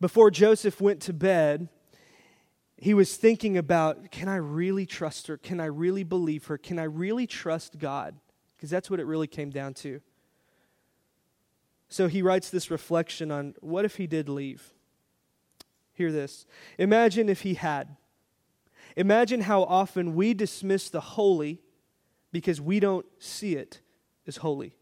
Before 0.00 0.30
Joseph 0.30 0.80
went 0.80 1.00
to 1.02 1.12
bed, 1.12 1.68
he 2.80 2.94
was 2.94 3.14
thinking 3.16 3.58
about 3.58 4.10
can 4.10 4.26
I 4.26 4.36
really 4.36 4.86
trust 4.86 5.26
her? 5.26 5.36
Can 5.36 5.60
I 5.60 5.66
really 5.66 6.02
believe 6.02 6.46
her? 6.46 6.56
Can 6.56 6.78
I 6.78 6.84
really 6.84 7.26
trust 7.26 7.78
God? 7.78 8.16
Because 8.56 8.70
that's 8.70 8.90
what 8.90 9.00
it 9.00 9.06
really 9.06 9.26
came 9.26 9.50
down 9.50 9.74
to. 9.74 10.00
So 11.90 12.08
he 12.08 12.22
writes 12.22 12.48
this 12.48 12.70
reflection 12.70 13.30
on 13.30 13.54
what 13.60 13.84
if 13.84 13.96
he 13.96 14.06
did 14.06 14.30
leave? 14.30 14.72
Hear 15.92 16.10
this. 16.10 16.46
Imagine 16.78 17.28
if 17.28 17.42
he 17.42 17.54
had. 17.54 17.96
Imagine 18.96 19.42
how 19.42 19.64
often 19.64 20.14
we 20.14 20.32
dismiss 20.32 20.88
the 20.88 21.00
holy 21.00 21.60
because 22.32 22.60
we 22.62 22.80
don't 22.80 23.06
see 23.18 23.56
it 23.56 23.80
as 24.26 24.38
holy. 24.38 24.74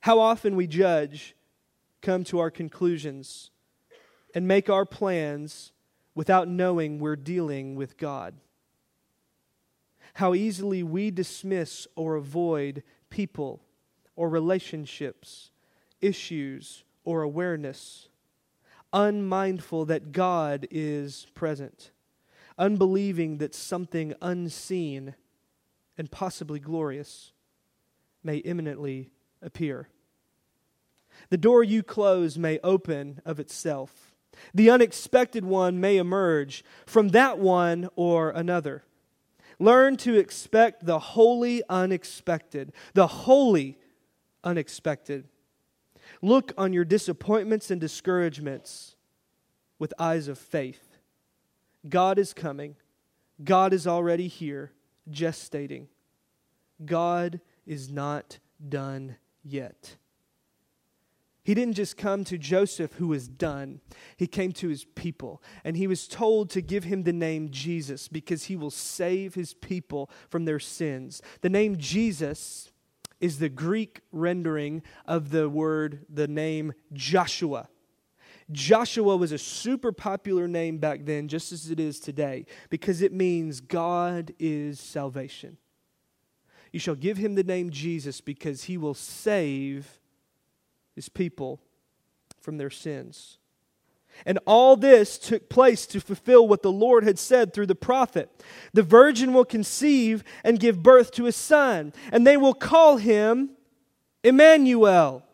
How 0.00 0.18
often 0.18 0.56
we 0.56 0.66
judge, 0.66 1.34
come 2.02 2.22
to 2.24 2.38
our 2.38 2.50
conclusions, 2.50 3.50
and 4.34 4.46
make 4.46 4.68
our 4.68 4.84
plans 4.84 5.72
without 6.14 6.48
knowing 6.48 6.98
we're 6.98 7.16
dealing 7.16 7.76
with 7.76 7.96
God. 7.96 8.34
How 10.14 10.34
easily 10.34 10.82
we 10.82 11.10
dismiss 11.10 11.86
or 11.96 12.16
avoid 12.16 12.82
people 13.10 13.62
or 14.16 14.28
relationships, 14.28 15.50
issues 16.00 16.84
or 17.04 17.22
awareness, 17.22 18.08
unmindful 18.92 19.84
that 19.86 20.12
God 20.12 20.66
is 20.70 21.26
present, 21.34 21.92
unbelieving 22.58 23.38
that 23.38 23.54
something 23.54 24.14
unseen 24.20 25.14
and 25.96 26.10
possibly 26.10 26.58
glorious 26.58 27.32
may 28.22 28.38
imminently 28.38 29.10
appear. 29.40 29.88
The 31.30 31.38
door 31.38 31.62
you 31.62 31.82
close 31.82 32.36
may 32.38 32.58
open 32.62 33.20
of 33.24 33.38
itself 33.38 34.09
the 34.54 34.70
unexpected 34.70 35.44
one 35.44 35.80
may 35.80 35.96
emerge 35.96 36.64
from 36.86 37.08
that 37.08 37.38
one 37.38 37.88
or 37.96 38.30
another. 38.30 38.84
Learn 39.58 39.96
to 39.98 40.18
expect 40.18 40.86
the 40.86 40.98
holy 40.98 41.62
unexpected, 41.68 42.72
the 42.94 43.06
holy 43.06 43.78
unexpected. 44.42 45.28
Look 46.22 46.52
on 46.56 46.72
your 46.72 46.84
disappointments 46.84 47.70
and 47.70 47.80
discouragements 47.80 48.96
with 49.78 49.92
eyes 49.98 50.28
of 50.28 50.38
faith. 50.38 50.98
God 51.88 52.18
is 52.18 52.32
coming. 52.32 52.76
God 53.42 53.72
is 53.72 53.86
already 53.86 54.28
here, 54.28 54.72
gestating. 55.10 55.86
God 56.84 57.40
is 57.66 57.90
not 57.90 58.38
done 58.66 59.16
yet. 59.42 59.96
He 61.42 61.54
didn't 61.54 61.74
just 61.74 61.96
come 61.96 62.24
to 62.24 62.36
Joseph, 62.36 62.94
who 62.94 63.08
was 63.08 63.26
done. 63.26 63.80
He 64.16 64.26
came 64.26 64.52
to 64.52 64.68
his 64.68 64.84
people. 64.84 65.42
And 65.64 65.76
he 65.76 65.86
was 65.86 66.06
told 66.06 66.50
to 66.50 66.60
give 66.60 66.84
him 66.84 67.02
the 67.02 67.12
name 67.12 67.50
Jesus 67.50 68.08
because 68.08 68.44
he 68.44 68.56
will 68.56 68.70
save 68.70 69.34
his 69.34 69.54
people 69.54 70.10
from 70.28 70.44
their 70.44 70.58
sins. 70.58 71.22
The 71.40 71.48
name 71.48 71.76
Jesus 71.78 72.70
is 73.20 73.38
the 73.38 73.48
Greek 73.48 74.00
rendering 74.12 74.82
of 75.06 75.30
the 75.30 75.48
word, 75.48 76.04
the 76.08 76.28
name 76.28 76.72
Joshua. 76.92 77.68
Joshua 78.50 79.16
was 79.16 79.32
a 79.32 79.38
super 79.38 79.92
popular 79.92 80.48
name 80.48 80.78
back 80.78 81.04
then, 81.04 81.28
just 81.28 81.52
as 81.52 81.70
it 81.70 81.78
is 81.78 82.00
today, 82.00 82.46
because 82.68 83.00
it 83.00 83.12
means 83.12 83.60
God 83.60 84.34
is 84.38 84.80
salvation. 84.80 85.56
You 86.72 86.80
shall 86.80 86.94
give 86.96 87.16
him 87.16 87.34
the 87.34 87.44
name 87.44 87.70
Jesus 87.70 88.20
because 88.20 88.64
he 88.64 88.76
will 88.76 88.94
save 88.94 89.99
his 90.94 91.08
people 91.08 91.60
from 92.40 92.58
their 92.58 92.70
sins. 92.70 93.38
And 94.26 94.38
all 94.46 94.76
this 94.76 95.18
took 95.18 95.48
place 95.48 95.86
to 95.86 96.00
fulfill 96.00 96.46
what 96.46 96.62
the 96.62 96.72
Lord 96.72 97.04
had 97.04 97.18
said 97.18 97.52
through 97.52 97.66
the 97.66 97.74
prophet. 97.74 98.28
The 98.72 98.82
virgin 98.82 99.32
will 99.32 99.44
conceive 99.44 100.24
and 100.44 100.60
give 100.60 100.82
birth 100.82 101.12
to 101.12 101.26
a 101.26 101.32
son, 101.32 101.92
and 102.12 102.26
they 102.26 102.36
will 102.36 102.54
call 102.54 102.96
him 102.96 103.50
Emmanuel, 104.22 105.24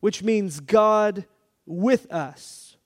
which 0.00 0.22
means 0.22 0.60
God 0.60 1.26
with 1.66 2.10
us. 2.12 2.76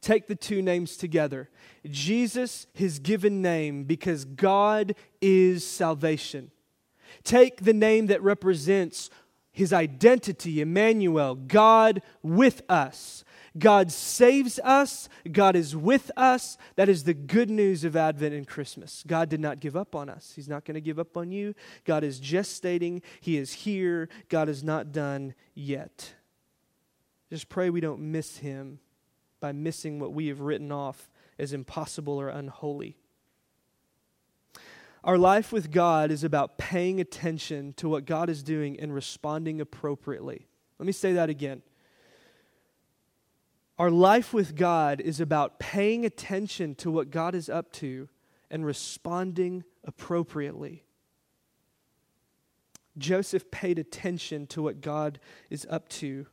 Take 0.00 0.26
the 0.26 0.36
two 0.36 0.60
names 0.60 0.96
together. 0.96 1.48
Jesus, 1.90 2.66
his 2.74 2.98
given 2.98 3.42
name, 3.42 3.84
because 3.84 4.24
God 4.24 4.94
is 5.20 5.66
salvation. 5.66 6.50
Take 7.24 7.64
the 7.64 7.72
name 7.72 8.06
that 8.06 8.22
represents 8.22 9.10
his 9.54 9.72
identity, 9.72 10.60
Emmanuel, 10.60 11.36
God 11.36 12.02
with 12.22 12.62
us. 12.68 13.24
God 13.56 13.92
saves 13.92 14.58
us. 14.64 15.08
God 15.30 15.54
is 15.54 15.76
with 15.76 16.10
us. 16.16 16.58
That 16.74 16.88
is 16.88 17.04
the 17.04 17.14
good 17.14 17.50
news 17.50 17.84
of 17.84 17.94
Advent 17.94 18.34
and 18.34 18.48
Christmas. 18.48 19.04
God 19.06 19.28
did 19.28 19.38
not 19.38 19.60
give 19.60 19.76
up 19.76 19.94
on 19.94 20.08
us. 20.08 20.32
He's 20.34 20.48
not 20.48 20.64
going 20.64 20.74
to 20.74 20.80
give 20.80 20.98
up 20.98 21.16
on 21.16 21.30
you. 21.30 21.54
God 21.84 22.02
is 22.02 22.18
just 22.18 22.56
stating 22.56 23.00
He 23.20 23.36
is 23.36 23.52
here. 23.52 24.08
God 24.28 24.48
is 24.48 24.64
not 24.64 24.90
done 24.90 25.34
yet. 25.54 26.14
Just 27.30 27.48
pray 27.48 27.70
we 27.70 27.80
don't 27.80 28.00
miss 28.00 28.38
Him 28.38 28.80
by 29.38 29.52
missing 29.52 30.00
what 30.00 30.12
we 30.12 30.26
have 30.26 30.40
written 30.40 30.72
off 30.72 31.08
as 31.38 31.52
impossible 31.52 32.20
or 32.20 32.28
unholy. 32.28 32.98
Our 35.04 35.18
life 35.18 35.52
with 35.52 35.70
God 35.70 36.10
is 36.10 36.24
about 36.24 36.56
paying 36.56 36.98
attention 36.98 37.74
to 37.74 37.90
what 37.90 38.06
God 38.06 38.30
is 38.30 38.42
doing 38.42 38.80
and 38.80 38.94
responding 38.94 39.60
appropriately. 39.60 40.46
Let 40.78 40.86
me 40.86 40.92
say 40.92 41.12
that 41.12 41.28
again. 41.28 41.60
Our 43.78 43.90
life 43.90 44.32
with 44.32 44.56
God 44.56 45.02
is 45.02 45.20
about 45.20 45.58
paying 45.58 46.06
attention 46.06 46.74
to 46.76 46.90
what 46.90 47.10
God 47.10 47.34
is 47.34 47.50
up 47.50 47.70
to 47.72 48.08
and 48.50 48.64
responding 48.64 49.64
appropriately. 49.84 50.84
Joseph 52.96 53.50
paid 53.50 53.78
attention 53.78 54.46
to 54.46 54.62
what 54.62 54.80
God 54.80 55.20
is 55.50 55.66
up 55.68 55.86
to. 55.90 56.26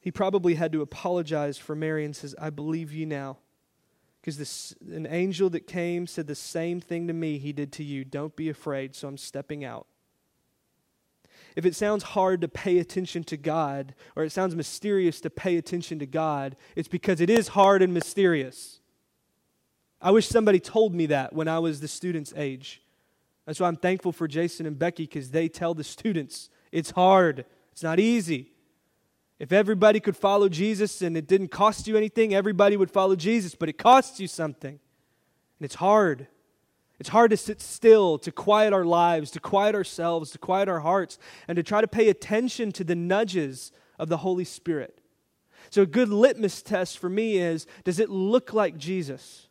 He 0.00 0.10
probably 0.10 0.54
had 0.54 0.72
to 0.72 0.82
apologize 0.82 1.58
for 1.58 1.76
Mary 1.76 2.04
and 2.04 2.16
says, 2.16 2.34
I 2.40 2.50
believe 2.50 2.92
you 2.92 3.06
now. 3.06 3.38
Because 4.26 4.38
this, 4.38 4.74
an 4.92 5.06
angel 5.08 5.48
that 5.50 5.68
came 5.68 6.08
said 6.08 6.26
the 6.26 6.34
same 6.34 6.80
thing 6.80 7.06
to 7.06 7.12
me 7.12 7.38
he 7.38 7.52
did 7.52 7.70
to 7.74 7.84
you. 7.84 8.04
Don't 8.04 8.34
be 8.34 8.48
afraid, 8.48 8.96
so 8.96 9.06
I'm 9.06 9.16
stepping 9.16 9.64
out. 9.64 9.86
If 11.54 11.64
it 11.64 11.76
sounds 11.76 12.02
hard 12.02 12.40
to 12.40 12.48
pay 12.48 12.80
attention 12.80 13.22
to 13.22 13.36
God, 13.36 13.94
or 14.16 14.24
it 14.24 14.32
sounds 14.32 14.56
mysterious 14.56 15.20
to 15.20 15.30
pay 15.30 15.56
attention 15.56 16.00
to 16.00 16.06
God, 16.06 16.56
it's 16.74 16.88
because 16.88 17.20
it 17.20 17.30
is 17.30 17.46
hard 17.46 17.82
and 17.82 17.94
mysterious. 17.94 18.80
I 20.02 20.10
wish 20.10 20.26
somebody 20.26 20.58
told 20.58 20.92
me 20.92 21.06
that 21.06 21.32
when 21.32 21.46
I 21.46 21.60
was 21.60 21.78
the 21.78 21.86
student's 21.86 22.34
age. 22.36 22.82
That's 23.46 23.60
why 23.60 23.68
I'm 23.68 23.76
thankful 23.76 24.10
for 24.10 24.26
Jason 24.26 24.66
and 24.66 24.76
Becky 24.76 25.04
because 25.04 25.30
they 25.30 25.48
tell 25.48 25.72
the 25.72 25.84
students 25.84 26.50
it's 26.72 26.90
hard, 26.90 27.44
it's 27.70 27.84
not 27.84 28.00
easy. 28.00 28.55
If 29.38 29.52
everybody 29.52 30.00
could 30.00 30.16
follow 30.16 30.48
Jesus 30.48 31.02
and 31.02 31.16
it 31.16 31.26
didn't 31.26 31.48
cost 31.48 31.86
you 31.86 31.96
anything, 31.96 32.34
everybody 32.34 32.76
would 32.76 32.90
follow 32.90 33.16
Jesus, 33.16 33.54
but 33.54 33.68
it 33.68 33.76
costs 33.76 34.18
you 34.18 34.28
something. 34.28 34.80
And 35.58 35.64
it's 35.64 35.74
hard. 35.74 36.26
It's 36.98 37.10
hard 37.10 37.30
to 37.30 37.36
sit 37.36 37.60
still, 37.60 38.18
to 38.20 38.32
quiet 38.32 38.72
our 38.72 38.84
lives, 38.84 39.30
to 39.32 39.40
quiet 39.40 39.74
ourselves, 39.74 40.30
to 40.30 40.38
quiet 40.38 40.68
our 40.68 40.80
hearts, 40.80 41.18
and 41.46 41.56
to 41.56 41.62
try 41.62 41.82
to 41.82 41.88
pay 41.88 42.08
attention 42.08 42.72
to 42.72 42.84
the 42.84 42.94
nudges 42.94 43.72
of 43.98 44.08
the 44.08 44.18
Holy 44.18 44.44
Spirit. 44.44 45.00
So, 45.68 45.82
a 45.82 45.86
good 45.86 46.08
litmus 46.08 46.62
test 46.62 46.98
for 46.98 47.10
me 47.10 47.36
is 47.36 47.66
does 47.84 47.98
it 47.98 48.08
look 48.08 48.54
like 48.54 48.78
Jesus? 48.78 49.48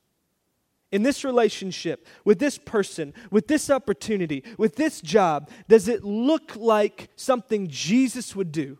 In 0.91 1.03
this 1.03 1.23
relationship, 1.23 2.07
with 2.23 2.39
this 2.39 2.57
person, 2.57 3.13
with 3.29 3.47
this 3.47 3.69
opportunity, 3.69 4.43
with 4.57 4.75
this 4.75 5.01
job, 5.01 5.49
does 5.67 5.87
it 5.87 6.03
look 6.03 6.55
like 6.55 7.09
something 7.15 7.67
Jesus 7.67 8.35
would 8.35 8.51
do? 8.51 8.79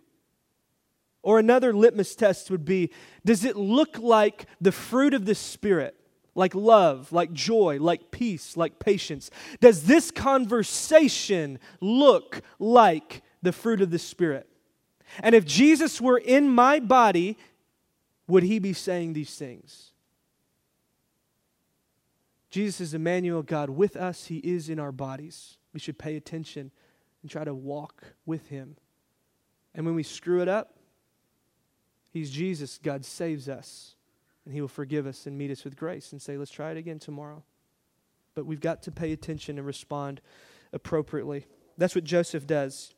Or 1.26 1.40
another 1.40 1.74
litmus 1.74 2.16
test 2.16 2.52
would 2.52 2.64
be 2.66 2.92
Does 3.26 3.44
it 3.44 3.56
look 3.56 3.98
like 3.98 4.46
the 4.62 4.72
fruit 4.72 5.16
of 5.16 5.26
the 5.26 5.34
Spirit? 5.34 6.00
Like 6.36 6.54
love, 6.54 7.12
like 7.12 7.34
joy, 7.34 7.80
like 7.80 8.12
peace, 8.12 8.56
like 8.56 8.78
patience. 8.78 9.32
Does 9.60 9.86
this 9.86 10.12
conversation 10.12 11.58
look 11.82 12.42
like 12.60 13.24
the 13.42 13.52
fruit 13.52 13.82
of 13.82 13.90
the 13.90 13.98
Spirit? 13.98 14.48
And 15.22 15.34
if 15.34 15.46
Jesus 15.46 16.00
were 16.00 16.20
in 16.20 16.48
my 16.48 16.80
body, 16.80 17.38
would 18.28 18.44
he 18.44 18.60
be 18.60 18.74
saying 18.74 19.14
these 19.14 19.34
things? 19.34 19.94
Jesus 22.52 22.82
is 22.82 22.94
Emmanuel, 22.94 23.42
God 23.42 23.72
with 23.72 23.96
us. 23.96 24.28
He 24.28 24.38
is 24.38 24.70
in 24.70 24.80
our 24.80 24.92
bodies. 24.92 25.58
We 25.74 25.80
should 25.80 25.98
pay 25.98 26.18
attention 26.18 26.70
and 27.24 27.32
try 27.32 27.46
to 27.46 27.56
walk 27.56 28.14
with 28.28 28.50
him. 28.50 28.76
And 29.74 29.88
when 29.88 29.96
we 29.96 30.04
screw 30.04 30.42
it 30.42 30.48
up, 30.48 30.75
He's 32.16 32.32
Jesus. 32.32 32.80
God 32.82 33.04
saves 33.04 33.50
us, 33.50 33.96
and 34.46 34.54
He 34.54 34.62
will 34.62 34.70
forgive 34.70 35.06
us 35.06 35.26
and 35.28 35.38
meet 35.38 35.52
us 35.52 35.66
with 35.66 35.76
grace 35.76 36.14
and 36.14 36.22
say, 36.22 36.38
let's 36.38 36.50
try 36.50 36.72
it 36.72 36.78
again 36.78 36.98
tomorrow. 36.98 37.44
But 38.36 38.46
we've 38.46 38.62
got 38.62 38.82
to 38.84 38.92
pay 38.92 39.12
attention 39.12 39.58
and 39.58 39.68
respond 39.68 40.22
appropriately. 40.72 41.46
That's 41.78 41.94
what 41.94 42.06
Joseph 42.06 42.48
does. 42.48 42.94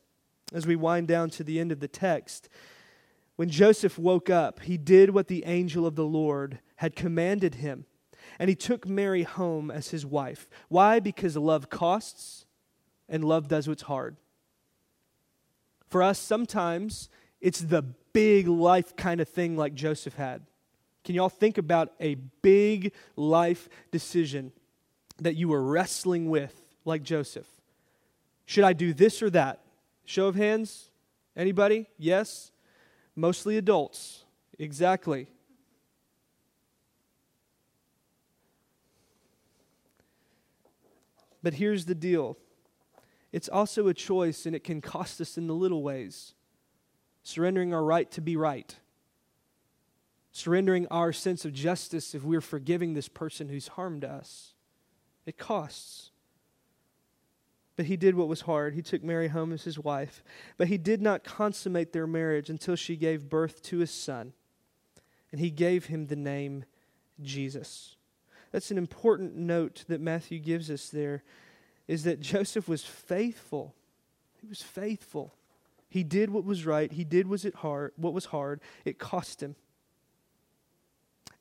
As 0.52 0.68
we 0.68 0.76
wind 0.76 1.08
down 1.08 1.30
to 1.30 1.42
the 1.42 1.58
end 1.58 1.72
of 1.72 1.80
the 1.80 1.88
text, 1.88 2.48
when 3.34 3.48
Joseph 3.50 3.98
woke 3.98 4.30
up, 4.30 4.60
he 4.60 4.78
did 4.78 5.10
what 5.10 5.26
the 5.26 5.44
angel 5.46 5.84
of 5.84 5.96
the 5.96 6.06
Lord 6.06 6.60
had 6.76 6.94
commanded 6.94 7.56
him, 7.56 7.86
and 8.38 8.48
he 8.48 8.54
took 8.54 8.86
Mary 8.86 9.24
home 9.24 9.68
as 9.68 9.88
his 9.88 10.06
wife. 10.06 10.48
Why? 10.68 11.00
Because 11.00 11.36
love 11.36 11.70
costs, 11.70 12.46
and 13.08 13.24
love 13.24 13.48
does 13.48 13.66
what's 13.66 13.82
hard. 13.82 14.16
For 15.88 16.04
us, 16.04 16.20
sometimes 16.20 17.08
it's 17.40 17.60
the 17.60 17.82
big 18.12 18.48
life 18.48 18.96
kind 18.96 19.20
of 19.20 19.28
thing 19.28 19.56
like 19.56 19.74
Joseph 19.74 20.14
had. 20.14 20.42
Can 21.04 21.14
y'all 21.14 21.28
think 21.28 21.58
about 21.58 21.92
a 22.00 22.16
big 22.42 22.92
life 23.16 23.68
decision 23.90 24.52
that 25.20 25.36
you 25.36 25.48
were 25.48 25.62
wrestling 25.62 26.28
with 26.28 26.54
like 26.84 27.02
Joseph? 27.02 27.46
Should 28.46 28.64
I 28.64 28.72
do 28.72 28.92
this 28.92 29.22
or 29.22 29.30
that? 29.30 29.60
Show 30.04 30.26
of 30.26 30.34
hands? 30.34 30.90
Anybody? 31.36 31.86
Yes? 31.98 32.50
Mostly 33.14 33.56
adults. 33.56 34.24
Exactly. 34.58 35.28
But 41.42 41.54
here's 41.54 41.84
the 41.84 41.94
deal 41.94 42.36
it's 43.30 43.48
also 43.48 43.88
a 43.88 43.94
choice, 43.94 44.46
and 44.46 44.56
it 44.56 44.64
can 44.64 44.80
cost 44.80 45.20
us 45.20 45.36
in 45.36 45.46
the 45.46 45.54
little 45.54 45.82
ways 45.82 46.34
surrendering 47.28 47.74
our 47.74 47.84
right 47.84 48.10
to 48.10 48.22
be 48.22 48.36
right, 48.36 48.76
surrendering 50.32 50.86
our 50.90 51.12
sense 51.12 51.44
of 51.44 51.52
justice 51.52 52.14
if 52.14 52.24
we're 52.24 52.40
forgiving 52.40 52.94
this 52.94 53.08
person 53.08 53.50
who's 53.50 53.68
harmed 53.68 54.02
us. 54.02 54.54
It 55.26 55.36
costs. 55.36 56.10
But 57.76 57.84
he 57.84 57.98
did 57.98 58.14
what 58.14 58.28
was 58.28 58.40
hard. 58.40 58.74
He 58.74 58.80
took 58.80 59.04
Mary 59.04 59.28
home 59.28 59.52
as 59.52 59.64
his 59.64 59.78
wife. 59.78 60.24
But 60.56 60.68
he 60.68 60.78
did 60.78 61.02
not 61.02 61.22
consummate 61.22 61.92
their 61.92 62.06
marriage 62.06 62.48
until 62.48 62.76
she 62.76 62.96
gave 62.96 63.28
birth 63.28 63.60
to 63.64 63.82
a 63.82 63.86
son. 63.86 64.32
And 65.30 65.38
he 65.38 65.50
gave 65.50 65.86
him 65.86 66.06
the 66.06 66.16
name 66.16 66.64
Jesus. 67.20 67.96
That's 68.52 68.70
an 68.70 68.78
important 68.78 69.36
note 69.36 69.84
that 69.88 70.00
Matthew 70.00 70.38
gives 70.38 70.70
us 70.70 70.88
there 70.88 71.22
is 71.86 72.04
that 72.04 72.20
Joseph 72.20 72.68
was 72.68 72.84
faithful. 72.84 73.74
He 74.40 74.46
was 74.46 74.62
faithful. 74.62 75.34
He 75.88 76.04
did 76.04 76.30
what 76.30 76.44
was 76.44 76.66
right. 76.66 76.92
He 76.92 77.04
did 77.04 77.26
was 77.26 77.44
it 77.44 77.56
hard, 77.56 77.92
what 77.96 78.12
was 78.12 78.26
hard. 78.26 78.60
It 78.84 78.98
cost 78.98 79.42
him. 79.42 79.56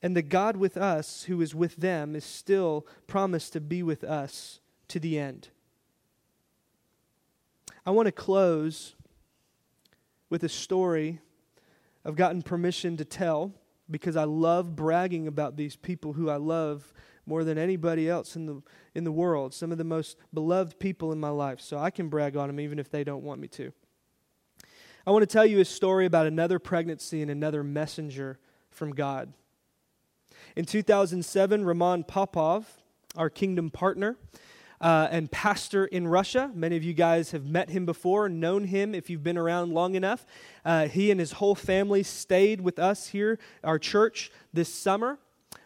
And 0.02 0.16
the 0.16 0.22
God 0.22 0.58
with 0.58 0.78
us 0.78 1.24
who 1.24 1.42
is 1.42 1.56
with 1.56 1.78
them 1.78 2.16
is 2.16 2.24
still 2.24 2.86
promised 3.08 3.54
to 3.54 3.62
be 3.62 3.82
with 3.82 4.04
us 4.04 4.60
to 4.90 5.00
the 5.00 5.18
end. 5.18 5.50
I 7.86 7.92
want 7.92 8.06
to 8.06 8.12
close 8.12 8.96
with 10.30 10.44
a 10.44 10.50
story 10.50 11.20
I've 12.06 12.16
gotten 12.16 12.42
permission 12.42 12.96
to 12.98 13.06
tell 13.06 13.54
because 13.90 14.16
I 14.16 14.24
love 14.26 14.76
bragging 14.76 15.28
about 15.28 15.58
these 15.58 15.76
people 15.76 16.14
who 16.14 16.30
I 16.30 16.38
love 16.38 16.94
more 17.26 17.44
than 17.44 17.58
anybody 17.58 18.10
else 18.10 18.36
in 18.36 18.46
the, 18.46 18.62
in 18.96 19.04
the 19.04 19.12
world, 19.12 19.54
some 19.54 19.72
of 19.72 19.78
the 19.78 19.84
most 19.84 20.18
beloved 20.34 20.80
people 20.80 21.12
in 21.12 21.20
my 21.20 21.30
life. 21.30 21.60
So 21.60 21.78
I 21.78 21.90
can 21.90 22.08
brag 22.08 22.38
on 22.38 22.48
them 22.48 22.60
even 22.60 22.80
if 22.80 22.90
they 22.90 23.04
don't 23.04 23.24
want 23.24 23.42
me 23.42 23.48
to. 23.50 23.74
I 25.08 25.12
want 25.12 25.24
to 25.24 25.26
tell 25.26 25.46
you 25.46 25.62
a 25.62 25.66
story 25.66 26.06
about 26.06 26.28
another 26.28 26.60
pregnancy 26.60 27.22
and 27.22 27.32
another 27.32 27.64
messenger 27.64 28.40
from 28.72 28.94
God. 28.94 29.32
In 30.58 30.66
2007, 30.66 31.64
Roman 31.64 32.04
Popov, 32.04 32.84
our 33.16 33.30
kingdom 33.30 33.70
partner, 33.70 34.18
uh, 34.82 35.08
and 35.10 35.32
pastor 35.32 35.86
in 35.86 36.10
Russia. 36.10 36.52
Many 36.54 36.76
of 36.76 36.84
you 36.84 36.94
guys 36.94 37.32
have 37.32 37.46
met 37.46 37.70
him 37.70 37.86
before, 37.86 38.28
known 38.28 38.66
him 38.66 38.94
if 38.94 39.10
you've 39.10 39.24
been 39.24 39.38
around 39.38 39.74
long 39.74 39.96
enough. 39.96 40.26
Uh, 40.66 40.90
he 40.90 41.10
and 41.10 41.22
his 41.22 41.32
whole 41.32 41.56
family 41.56 42.04
stayed 42.04 42.60
with 42.60 42.78
us 42.78 43.08
here, 43.08 43.40
our 43.64 43.80
church, 43.80 44.30
this 44.52 44.68
summer. 44.68 45.20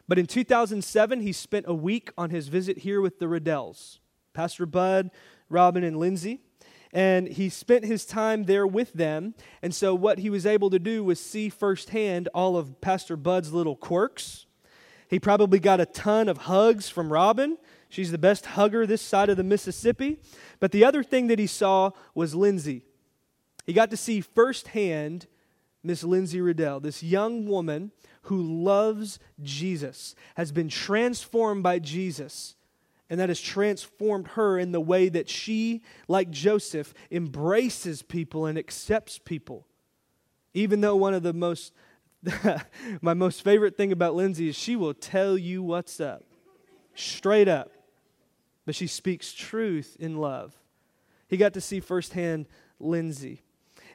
But 0.08 0.20
in 0.20 0.28
2007, 0.28 1.20
he 1.20 1.34
spent 1.34 1.66
a 1.68 1.74
week 1.74 2.12
on 2.16 2.30
his 2.30 2.48
visit 2.48 2.78
here 2.78 3.02
with 3.02 3.18
the 3.18 3.26
Riddells, 3.26 3.98
Pastor 4.34 4.68
Bud, 4.68 5.10
Robin, 5.50 5.84
and 5.84 5.98
Lindsay. 5.98 6.42
And 6.94 7.28
he 7.28 7.50
spent 7.50 7.86
his 7.86 8.06
time 8.06 8.44
there 8.44 8.68
with 8.68 8.94
them. 8.94 9.34
And 9.62 9.74
so, 9.74 9.96
what 9.96 10.20
he 10.20 10.30
was 10.30 10.46
able 10.46 10.70
to 10.70 10.80
do 10.80 11.04
was 11.04 11.20
see 11.20 11.50
firsthand 11.50 12.28
all 12.34 12.58
of 12.58 12.82
Pastor 12.82 13.16
Bud's 13.16 13.54
little 13.54 13.76
quirks. 13.76 14.46
He 15.08 15.20
probably 15.20 15.60
got 15.60 15.82
a 15.82 15.86
ton 15.86 16.30
of 16.30 16.40
hugs 16.40 16.90
from 16.90 17.12
Robin. 17.12 17.58
She's 17.90 18.12
the 18.12 18.18
best 18.18 18.46
hugger 18.46 18.86
this 18.86 19.02
side 19.02 19.30
of 19.30 19.38
the 19.38 19.44
Mississippi. 19.44 20.20
But 20.60 20.72
the 20.72 20.86
other 20.86 21.04
thing 21.04 21.28
that 21.28 21.40
he 21.40 21.48
saw 21.48 21.92
was 22.16 22.34
Lindsay. 22.34 22.84
He 23.66 23.74
got 23.74 23.92
to 23.92 23.98
see 23.98 24.22
firsthand 24.22 25.28
Miss 25.84 26.04
Lindsay 26.04 26.40
Riddell, 26.42 26.80
this 26.80 27.02
young 27.02 27.48
woman 27.48 27.92
who 28.24 28.42
loves 28.42 29.20
Jesus, 29.42 30.16
has 30.36 30.52
been 30.52 30.70
transformed 30.70 31.64
by 31.64 31.80
Jesus, 31.80 32.56
and 33.12 33.20
that 33.20 33.30
has 33.30 33.40
transformed 33.40 34.30
her 34.30 34.58
in 34.58 34.72
the 34.72 34.82
way 34.82 35.10
that 35.10 35.30
she, 35.30 35.84
like 36.08 36.32
Joseph, 36.32 36.96
embraces 37.12 38.02
people 38.02 38.48
and 38.48 38.58
accepts 38.58 39.20
people. 39.20 39.68
Even 40.56 40.82
though 40.82 40.96
one 40.96 41.14
of 41.14 41.22
the 41.22 41.34
most, 41.34 41.74
my 43.02 43.14
most 43.14 43.44
favorite 43.44 43.78
thing 43.78 43.92
about 43.92 44.16
Lindsay 44.16 44.50
is 44.50 44.56
she 44.56 44.76
will 44.76 44.96
tell 44.96 45.38
you 45.38 45.62
what's 45.62 46.00
up, 46.00 46.24
straight 46.96 47.48
up 47.48 47.72
but 48.66 48.76
she 48.76 48.88
speaks 48.88 49.34
truth 49.34 49.98
in 50.00 50.18
love. 50.18 50.56
He 51.28 51.38
got 51.38 51.54
to 51.54 51.62
see 51.62 51.80
firsthand 51.80 52.48
Lindsay. 52.80 53.44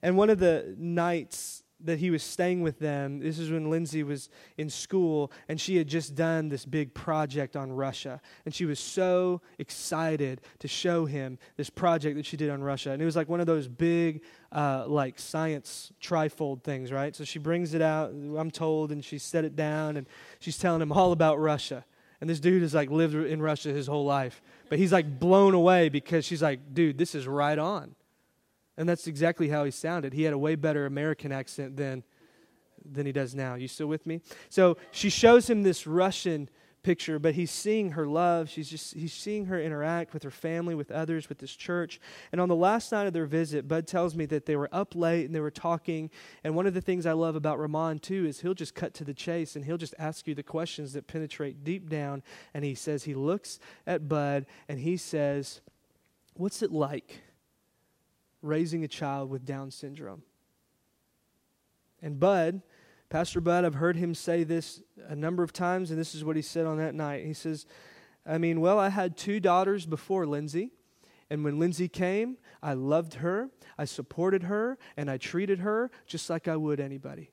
And 0.03 0.17
one 0.17 0.31
of 0.31 0.39
the 0.39 0.75
nights 0.79 1.56
that 1.85 1.99
he 1.99 2.11
was 2.11 2.23
staying 2.23 2.63
with 2.63 2.79
them, 2.79 3.21
this 3.21 3.39
is 3.39 3.51
when 3.51 3.71
Lindsay 3.71 4.03
was 4.03 4.31
in 4.57 4.71
school, 4.71 5.31
and 5.49 5.61
she 5.61 5.77
had 5.77 5.87
just 5.87 6.15
done 6.15 6.49
this 6.49 6.65
big 6.65 6.95
project 6.95 7.57
on 7.57 7.71
Russia. 7.71 8.21
And 8.45 8.55
she 8.55 8.65
was 8.65 8.81
so 8.81 9.43
excited 9.59 10.41
to 10.61 10.69
show 10.69 11.05
him 11.05 11.39
this 11.57 11.69
project 11.69 12.17
that 12.17 12.25
she 12.25 12.37
did 12.37 12.51
on 12.51 12.63
Russia. 12.63 12.93
And 12.93 13.03
it 13.03 13.05
was 13.05 13.17
like 13.17 13.29
one 13.29 13.41
of 13.41 13.47
those 13.47 13.69
big, 13.69 14.23
uh, 14.53 14.85
like 14.87 15.19
science 15.19 15.93
trifold 16.01 16.63
things, 16.63 16.91
right? 16.91 17.15
So 17.15 17.25
she 17.25 17.39
brings 17.39 17.75
it 17.75 17.83
out, 17.83 18.11
I'm 18.11 18.51
told, 18.51 18.91
and 18.91 19.05
she 19.05 19.19
set 19.19 19.45
it 19.45 19.55
down, 19.55 19.99
and 19.99 20.07
she's 20.39 20.57
telling 20.57 20.81
him 20.81 20.93
all 20.93 21.13
about 21.13 21.39
Russia. 21.39 21.85
And 22.21 22.31
this 22.31 22.41
dude 22.41 22.63
has 22.63 22.75
like 22.75 22.91
lived 22.91 23.15
in 23.15 23.43
Russia 23.43 23.69
his 23.69 23.87
whole 23.87 24.07
life. 24.07 24.41
But 24.71 24.79
he's 24.79 24.93
like 24.93 25.19
blown 25.19 25.53
away 25.53 25.91
because 25.91 26.25
she's 26.25 26.43
like, 26.43 26.73
dude, 26.73 26.97
this 26.97 27.15
is 27.15 27.27
right 27.27 27.59
on. 27.59 27.95
And 28.77 28.89
that's 28.89 29.07
exactly 29.07 29.49
how 29.49 29.65
he 29.65 29.71
sounded. 29.71 30.13
He 30.13 30.25
had 30.25 30.35
a 30.35 30.39
way 30.39 30.55
better 30.55 30.87
American 30.87 31.33
accent 31.33 31.77
than, 31.77 32.05
than 32.85 33.07
he 33.07 33.13
does 33.13 33.35
now. 33.35 33.55
You 33.55 33.69
still 33.69 33.87
with 33.87 34.07
me? 34.07 34.21
So 34.49 34.77
she 34.91 35.09
shows 35.11 35.49
him 35.49 35.63
this 35.63 35.87
Russian 35.87 36.49
picture, 36.87 37.19
but 37.19 37.35
he's 37.35 37.51
seeing 37.51 37.91
her 37.91 38.07
love. 38.07 38.49
She's 38.49 38.71
just 38.71 38.95
he's 38.95 39.13
seeing 39.13 39.47
her 39.47 39.61
interact 39.61 40.15
with 40.15 40.23
her 40.23 40.31
family, 40.31 40.75
with 40.77 40.93
others, 40.93 41.29
with 41.29 41.39
this 41.39 41.55
church. 41.55 42.01
And 42.31 42.41
on 42.41 42.49
the 42.49 42.55
last 42.55 42.93
night 42.93 43.09
of 43.09 43.13
their 43.13 43.27
visit, 43.27 43.67
Bud 43.67 43.89
tells 43.89 44.15
me 44.15 44.25
that 44.27 44.47
they 44.47 44.55
were 44.55 44.69
up 44.71 44.95
late 44.95 45.27
and 45.27 45.35
they 45.35 45.41
were 45.41 45.51
talking. 45.51 46.11
And 46.45 46.55
one 46.55 46.67
of 46.67 46.75
the 46.75 46.81
things 46.81 47.05
I 47.05 47.13
love 47.13 47.35
about 47.35 47.59
Roman 47.59 47.99
too 47.99 48.25
is 48.25 48.41
he'll 48.41 48.55
just 48.55 48.77
cut 48.77 48.95
to 48.95 49.05
the 49.05 49.13
chase 49.13 49.57
and 49.57 49.65
he'll 49.65 49.77
just 49.77 49.97
ask 49.99 50.29
you 50.29 50.35
the 50.37 50.45
questions 50.45 50.93
that 50.93 51.09
penetrate 51.09 51.65
deep 51.65 51.91
down. 51.91 52.23
And 52.55 52.65
he 52.65 52.77
says 52.77 53.03
he 53.03 53.15
looks 53.15 53.59
at 53.85 54.09
Bud 54.09 54.47
and 54.69 54.79
he 54.79 54.97
says, 54.97 55.61
"What's 56.35 56.63
it 56.63 56.71
like 56.71 57.21
raising 58.47 58.85
a 58.85 58.89
child 58.89 59.31
with 59.31 59.45
Down 59.45 59.71
syndrome?" 59.71 60.23
And 62.01 62.21
Bud 62.21 62.63
Pastor 63.09 63.41
Bud, 63.41 63.65
I've 63.65 63.75
heard 63.75 63.97
him 63.97 64.15
say 64.15 64.43
this 64.43 64.83
a 65.07 65.15
number 65.15 65.43
of 65.43 65.53
times, 65.53 65.91
and 65.91 66.01
this 66.01 66.15
is 66.15 66.25
what 66.25 66.37
he 66.37 66.43
said 66.43 66.67
on 66.67 66.79
that 66.79 66.95
night. 66.95 67.25
He 67.25 67.35
says, 67.35 67.67
I 68.27 68.39
mean, 68.39 68.61
well, 68.61 68.79
I 68.81 68.89
had 68.89 69.17
two 69.17 69.39
daughters 69.39 69.87
before 69.87 70.27
Lindsay, 70.27 70.73
and 71.31 71.45
when 71.45 71.59
Lindsay 71.59 71.89
came, 71.89 72.37
I 72.63 72.75
loved 72.75 73.15
her, 73.15 73.51
I 73.79 73.85
supported 73.85 74.45
her, 74.45 74.77
and 74.97 75.09
I 75.09 75.19
treated 75.19 75.61
her 75.61 75.91
just 76.07 76.29
like 76.29 76.49
I 76.49 76.57
would 76.57 76.81
anybody. 76.81 77.31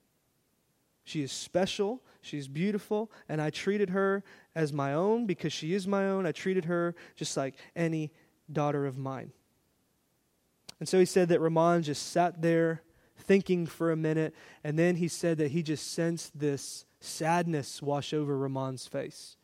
She 1.06 1.24
is 1.24 1.32
special, 1.32 2.04
she's 2.22 2.48
beautiful, 2.48 3.12
and 3.28 3.42
I 3.42 3.50
treated 3.50 3.90
her 3.90 4.24
as 4.56 4.72
my 4.72 4.94
own 4.94 5.26
because 5.26 5.52
she 5.52 5.74
is 5.74 5.88
my 5.88 6.08
own. 6.08 6.28
I 6.28 6.32
treated 6.32 6.66
her 6.66 6.94
just 7.16 7.36
like 7.36 7.56
any 7.76 8.12
daughter 8.52 8.86
of 8.86 8.98
mine. 8.98 9.32
And 10.80 10.88
so 10.90 11.00
he 11.00 11.06
said 11.06 11.30
that 11.30 11.40
Roman 11.40 11.84
just 11.84 12.12
sat 12.12 12.42
there 12.42 12.82
thinking 13.18 13.66
for 13.66 13.92
a 13.92 13.96
minute, 13.96 14.36
and 14.64 14.78
then 14.78 14.96
he 14.96 15.08
said 15.08 15.38
that 15.38 15.52
he 15.52 15.64
just 15.64 15.94
sensed 15.94 16.38
this 16.38 16.86
sadness 17.00 17.82
wash 17.82 18.14
over 18.14 18.38
Roman's 18.38 18.88
face. 18.88 19.38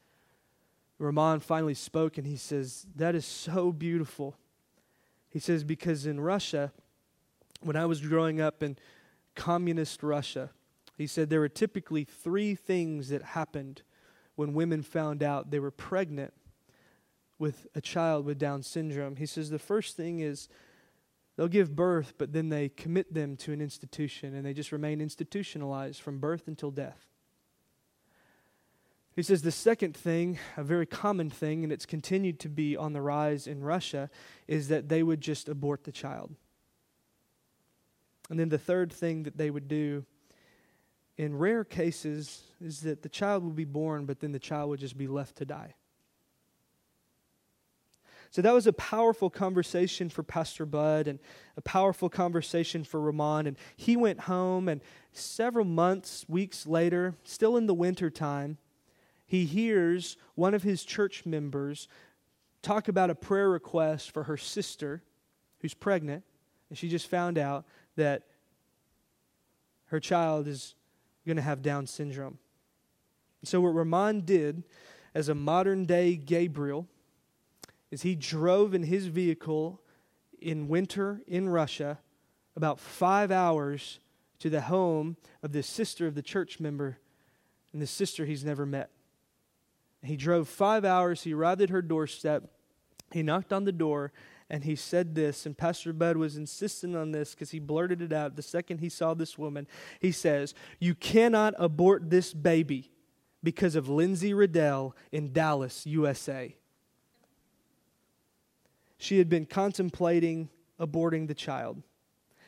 Roman 0.97 1.39
finally 1.39 1.73
spoke 1.73 2.17
and 2.17 2.27
he 2.27 2.35
says, 2.35 2.85
That 2.95 3.15
is 3.15 3.25
so 3.25 3.71
beautiful. 3.71 4.35
He 5.29 5.39
says, 5.39 5.63
Because 5.63 6.05
in 6.05 6.19
Russia, 6.19 6.73
when 7.61 7.75
I 7.75 7.85
was 7.85 8.01
growing 8.01 8.41
up 8.41 8.61
in 8.61 8.77
communist 9.35 10.03
Russia, 10.03 10.51
he 10.97 11.07
said 11.07 11.29
there 11.29 11.39
were 11.39 11.49
typically 11.49 12.03
three 12.03 12.55
things 12.55 13.09
that 13.09 13.21
happened 13.21 13.81
when 14.35 14.53
women 14.53 14.83
found 14.83 15.23
out 15.23 15.51
they 15.51 15.59
were 15.59 15.71
pregnant 15.71 16.33
with 17.37 17.67
a 17.73 17.79
child 17.79 18.25
with 18.25 18.37
Down 18.37 18.63
syndrome. 18.63 19.15
He 19.15 19.25
says 19.25 19.49
the 19.49 19.59
first 19.59 19.95
thing 19.95 20.19
is 20.19 20.49
They'll 21.39 21.47
give 21.47 21.73
birth, 21.73 22.15
but 22.17 22.33
then 22.33 22.49
they 22.49 22.67
commit 22.67 23.13
them 23.13 23.37
to 23.37 23.53
an 23.53 23.61
institution 23.61 24.35
and 24.35 24.45
they 24.45 24.51
just 24.51 24.73
remain 24.73 24.99
institutionalized 24.99 26.01
from 26.01 26.19
birth 26.19 26.49
until 26.49 26.69
death. 26.69 27.05
He 29.15 29.23
says 29.23 29.41
the 29.41 29.49
second 29.49 29.95
thing, 29.95 30.37
a 30.57 30.65
very 30.65 30.85
common 30.85 31.29
thing, 31.29 31.63
and 31.63 31.71
it's 31.71 31.85
continued 31.85 32.41
to 32.41 32.49
be 32.49 32.75
on 32.75 32.91
the 32.91 33.01
rise 33.01 33.47
in 33.47 33.63
Russia, 33.63 34.09
is 34.49 34.67
that 34.67 34.89
they 34.89 35.01
would 35.01 35.21
just 35.21 35.47
abort 35.47 35.85
the 35.85 35.93
child. 35.93 36.35
And 38.29 38.37
then 38.37 38.49
the 38.49 38.57
third 38.57 38.91
thing 38.91 39.23
that 39.23 39.37
they 39.37 39.49
would 39.49 39.69
do 39.69 40.03
in 41.15 41.37
rare 41.37 41.63
cases 41.63 42.41
is 42.59 42.81
that 42.81 43.01
the 43.01 43.07
child 43.07 43.45
would 43.45 43.55
be 43.55 43.63
born, 43.63 44.05
but 44.05 44.19
then 44.19 44.33
the 44.33 44.39
child 44.39 44.71
would 44.71 44.81
just 44.81 44.97
be 44.97 45.07
left 45.07 45.37
to 45.37 45.45
die. 45.45 45.75
So 48.31 48.43
that 48.43 48.53
was 48.53 48.67
a 48.67 48.73
powerful 48.73 49.29
conversation 49.29 50.09
for 50.09 50.21
Pastor 50.21 50.65
Bud 50.65 51.07
and 51.07 51.19
a 51.57 51.61
powerful 51.61 52.09
conversation 52.09 52.83
for 52.83 53.01
Roman. 53.01 53.47
And 53.47 53.57
he 53.75 53.97
went 53.97 54.21
home, 54.21 54.67
and 54.67 54.81
several 55.11 55.65
months, 55.65 56.25
weeks 56.27 56.67
later, 56.67 57.15
still 57.23 57.57
in 57.57 57.65
the 57.65 57.73
winter 57.73 58.09
time, 58.11 58.57
he 59.25 59.45
hears 59.45 60.15
one 60.35 60.53
of 60.53 60.63
his 60.63 60.83
church 60.83 61.25
members 61.25 61.87
talk 62.61 62.87
about 62.87 63.09
a 63.09 63.15
prayer 63.15 63.49
request 63.49 64.11
for 64.11 64.23
her 64.23 64.37
sister 64.37 65.01
who's 65.59 65.73
pregnant. 65.73 66.23
And 66.69 66.77
she 66.77 66.87
just 66.87 67.07
found 67.07 67.37
out 67.37 67.65
that 67.95 68.23
her 69.87 69.99
child 69.99 70.47
is 70.47 70.75
going 71.25 71.37
to 71.37 71.41
have 71.41 71.63
Down 71.63 71.87
syndrome. 71.87 72.37
So, 73.43 73.61
what 73.61 73.69
Roman 73.69 74.21
did 74.21 74.63
as 75.15 75.29
a 75.29 75.35
modern 75.35 75.85
day 75.85 76.15
Gabriel 76.15 76.87
is 77.91 78.03
he 78.03 78.15
drove 78.15 78.73
in 78.73 78.83
his 78.83 79.07
vehicle 79.07 79.81
in 80.39 80.67
winter 80.67 81.21
in 81.27 81.49
Russia 81.49 81.99
about 82.55 82.79
five 82.79 83.31
hours 83.31 83.99
to 84.39 84.49
the 84.49 84.61
home 84.61 85.17
of 85.43 85.51
this 85.51 85.67
sister 85.67 86.07
of 86.07 86.15
the 86.15 86.21
church 86.21 86.59
member 86.59 86.97
and 87.73 87.81
the 87.81 87.87
sister 87.87 88.25
he's 88.25 88.45
never 88.45 88.65
met. 88.65 88.89
He 90.01 90.15
drove 90.15 90.47
five 90.47 90.85
hours. 90.85 91.23
He 91.23 91.33
arrived 91.33 91.61
at 91.61 91.69
her 91.69 91.81
doorstep. 91.81 92.49
He 93.11 93.21
knocked 93.21 93.51
on 93.51 93.65
the 93.65 93.71
door 93.71 94.13
and 94.49 94.63
he 94.63 94.75
said 94.75 95.13
this. 95.13 95.45
And 95.45 95.57
Pastor 95.57 95.91
Bud 95.91 96.15
was 96.15 96.37
insistent 96.37 96.95
on 96.95 97.11
this 97.11 97.31
because 97.31 97.51
he 97.51 97.59
blurted 97.59 98.01
it 98.01 98.13
out 98.13 98.35
the 98.35 98.41
second 98.41 98.79
he 98.79 98.89
saw 98.89 99.13
this 99.13 99.37
woman. 99.37 99.67
He 99.99 100.11
says, 100.11 100.53
You 100.79 100.95
cannot 100.95 101.53
abort 101.57 102.09
this 102.09 102.33
baby 102.33 102.91
because 103.43 103.75
of 103.75 103.89
Lindsay 103.89 104.33
Riddell 104.33 104.95
in 105.11 105.33
Dallas, 105.33 105.85
USA 105.85 106.55
she 108.99 109.17
had 109.17 109.29
been 109.29 109.45
contemplating 109.45 110.49
aborting 110.79 111.27
the 111.27 111.33
child. 111.33 111.81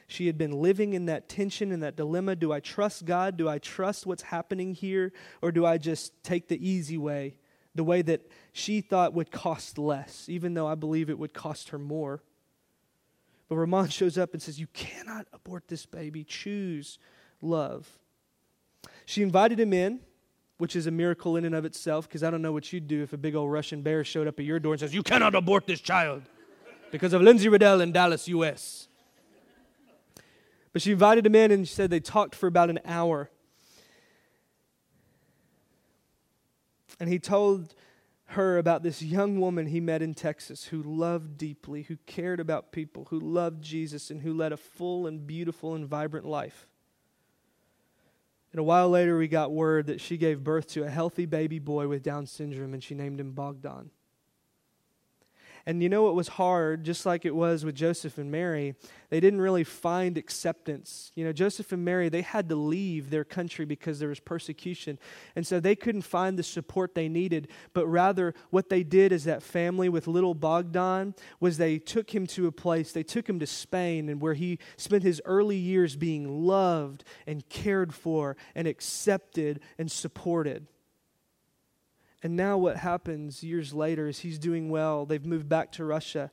She 0.06 0.28
had 0.28 0.38
been 0.38 0.52
living 0.52 0.94
in 0.94 1.06
that 1.06 1.30
tension 1.30 1.72
and 1.72 1.82
that 1.82 1.96
dilemma. 1.96 2.36
Do 2.36 2.52
I 2.52 2.60
trust 2.60 3.06
God? 3.06 3.38
Do 3.38 3.48
I 3.48 3.58
trust 3.58 4.06
what's 4.06 4.24
happening 4.24 4.74
here? 4.74 5.14
Or 5.42 5.54
do 5.54 5.66
I 5.66 5.78
just 5.78 6.22
take 6.24 6.50
the 6.50 6.70
easy 6.70 6.98
way, 6.98 7.38
the 7.74 7.86
way 7.86 8.02
that 8.02 8.30
she 8.52 8.82
thought 8.82 9.14
would 9.14 9.32
cost 9.32 9.78
less, 9.78 10.28
even 10.28 10.54
though 10.54 10.68
I 10.68 10.76
believe 10.76 11.10
it 11.10 11.18
would 11.18 11.34
cost 11.34 11.70
her 11.70 11.80
more? 11.80 12.22
But 13.48 13.56
Roman 13.56 13.88
shows 13.88 14.18
up 14.18 14.34
and 14.34 14.42
says, 14.42 14.60
You 14.60 14.68
cannot 14.74 15.28
abort 15.32 15.70
this 15.70 15.86
baby. 15.86 16.26
Choose 16.26 17.00
love. 17.42 17.98
She 19.06 19.24
invited 19.24 19.58
him 19.58 19.72
in, 19.72 20.02
which 20.58 20.76
is 20.76 20.86
a 20.86 20.92
miracle 20.92 21.38
in 21.38 21.46
and 21.46 21.56
of 21.56 21.64
itself, 21.64 22.10
because 22.10 22.24
I 22.24 22.30
don't 22.30 22.42
know 22.42 22.52
what 22.52 22.74
you'd 22.74 22.90
do 22.90 23.02
if 23.04 23.14
a 23.14 23.18
big 23.18 23.36
old 23.36 23.50
Russian 23.50 23.82
bear 23.82 24.04
showed 24.04 24.28
up 24.28 24.38
at 24.40 24.46
your 24.46 24.60
door 24.60 24.74
and 24.74 24.80
says, 24.82 24.94
You 24.94 25.04
cannot 25.04 25.36
abort 25.36 25.66
this 25.66 25.80
child 25.80 26.24
because 26.92 27.14
of 27.14 27.22
Lindsay 27.22 27.50
Riddell 27.50 27.82
in 27.82 27.92
Dallas, 27.92 28.28
U.S. 28.28 28.88
But 30.74 30.82
she 30.82 30.92
invited 30.92 31.26
him 31.26 31.36
in 31.36 31.52
and 31.52 31.68
she 31.68 31.74
said 31.74 31.90
they 31.90 32.00
talked 32.00 32.36
for 32.36 32.48
about 32.48 32.70
an 32.70 32.80
hour. 32.86 33.30
And 37.00 37.10
he 37.10 37.20
told 37.20 37.74
her 38.32 38.58
about 38.58 38.84
this 38.84 39.02
young 39.02 39.40
woman 39.40 39.66
he 39.66 39.80
met 39.80 40.02
in 40.02 40.14
Texas 40.14 40.66
who 40.66 40.82
loved 40.82 41.38
deeply, 41.38 41.84
who 41.84 41.98
cared 42.06 42.40
about 42.40 42.72
people, 42.72 43.08
who 43.10 43.20
loved 43.20 43.62
Jesus, 43.62 44.10
and 44.10 44.22
who 44.22 44.34
led 44.34 44.54
a 44.54 44.58
full 44.58 45.08
and 45.08 45.28
beautiful 45.28 45.76
and 45.76 45.86
vibrant 45.86 46.26
life. 46.26 46.68
And 48.52 48.60
a 48.60 48.64
while 48.64 48.90
later, 48.90 49.18
we 49.18 49.28
got 49.28 49.52
word 49.52 49.88
that 49.88 50.02
she 50.02 50.18
gave 50.18 50.44
birth 50.44 50.68
to 50.70 50.84
a 50.84 50.90
healthy 50.90 51.26
baby 51.26 51.60
boy 51.60 51.88
with 51.88 52.04
Down 52.04 52.26
syndrome, 52.26 52.74
and 52.74 52.84
she 52.84 52.96
named 52.96 53.20
him 53.20 53.32
Bogdan. 53.32 53.92
And 55.72 55.82
you 55.82 55.88
know 55.88 56.04
what 56.04 56.16
was 56.16 56.28
hard, 56.28 56.84
just 56.84 57.06
like 57.06 57.24
it 57.24 57.34
was 57.34 57.64
with 57.64 57.76
Joseph 57.76 58.18
and 58.18 58.30
Mary? 58.30 58.76
They 59.10 59.22
didn't 59.22 59.40
really 59.40 59.64
find 59.64 60.18
acceptance. 60.18 61.14
You 61.16 61.24
know, 61.24 61.32
Joseph 61.32 61.72
and 61.72 61.86
Mary, 61.86 62.10
they 62.10 62.24
had 62.24 62.50
to 62.50 62.56
leave 62.56 63.10
their 63.10 63.24
country 63.24 63.64
because 63.64 63.98
there 63.98 64.10
was 64.10 64.20
persecution. 64.20 65.00
And 65.34 65.48
so 65.48 65.62
they 65.62 65.78
couldn't 65.78 66.02
find 66.02 66.38
the 66.38 66.44
support 66.44 66.94
they 66.94 67.08
needed. 67.08 67.48
But 67.72 67.88
rather, 67.88 68.34
what 68.50 68.68
they 68.68 68.84
did 68.84 69.14
as 69.14 69.24
that 69.24 69.44
family 69.44 69.88
with 69.88 70.08
little 70.08 70.34
Bogdan 70.34 71.16
was 71.40 71.58
they 71.58 71.80
took 71.80 72.14
him 72.14 72.28
to 72.28 72.48
a 72.48 72.52
place, 72.52 72.92
they 72.92 73.04
took 73.04 73.30
him 73.30 73.40
to 73.40 73.48
Spain, 73.48 74.10
and 74.10 74.20
where 74.20 74.34
he 74.34 74.60
spent 74.76 75.04
his 75.04 75.22
early 75.24 75.56
years 75.56 75.96
being 75.96 76.46
loved 76.46 77.06
and 77.26 77.48
cared 77.48 77.94
for 77.94 78.36
and 78.56 78.68
accepted 78.68 79.62
and 79.78 79.90
supported. 79.90 80.68
And 82.24 82.36
now, 82.36 82.58
what 82.58 82.78
happens 82.78 83.44
years 83.44 83.74
later 83.74 84.08
is 84.08 84.20
he's 84.20 84.38
doing 84.38 84.70
well. 84.70 85.06
They've 85.06 85.26
moved 85.26 85.50
back 85.50 85.72
to 85.74 85.86
Russia. 85.86 86.32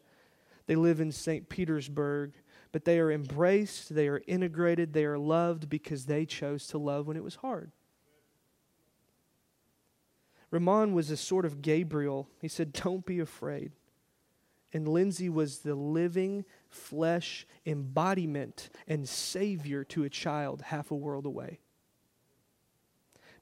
They 0.66 0.76
live 0.76 1.00
in 1.00 1.10
St. 1.10 1.48
Petersburg, 1.48 2.32
but 2.72 2.84
they 2.84 2.98
are 2.98 3.10
embraced, 3.10 3.94
they 3.94 4.06
are 4.08 4.20
integrated, 4.26 4.92
they 4.92 5.06
are 5.06 5.18
loved 5.18 5.70
because 5.70 6.04
they 6.04 6.26
chose 6.26 6.66
to 6.68 6.78
love 6.78 7.06
when 7.06 7.16
it 7.16 7.24
was 7.24 7.36
hard. 7.36 7.72
Roman 10.50 10.92
was 10.92 11.10
a 11.10 11.16
sort 11.16 11.46
of 11.46 11.62
Gabriel. 11.62 12.28
He 12.40 12.48
said, 12.48 12.72
Don't 12.72 13.04
be 13.06 13.18
afraid. 13.18 13.72
And 14.72 14.86
Lindsay 14.86 15.30
was 15.30 15.60
the 15.60 15.74
living 15.74 16.44
flesh 16.68 17.46
embodiment 17.64 18.68
and 18.86 19.08
savior 19.08 19.84
to 19.84 20.04
a 20.04 20.10
child 20.10 20.60
half 20.62 20.90
a 20.90 20.96
world 20.96 21.24
away 21.24 21.60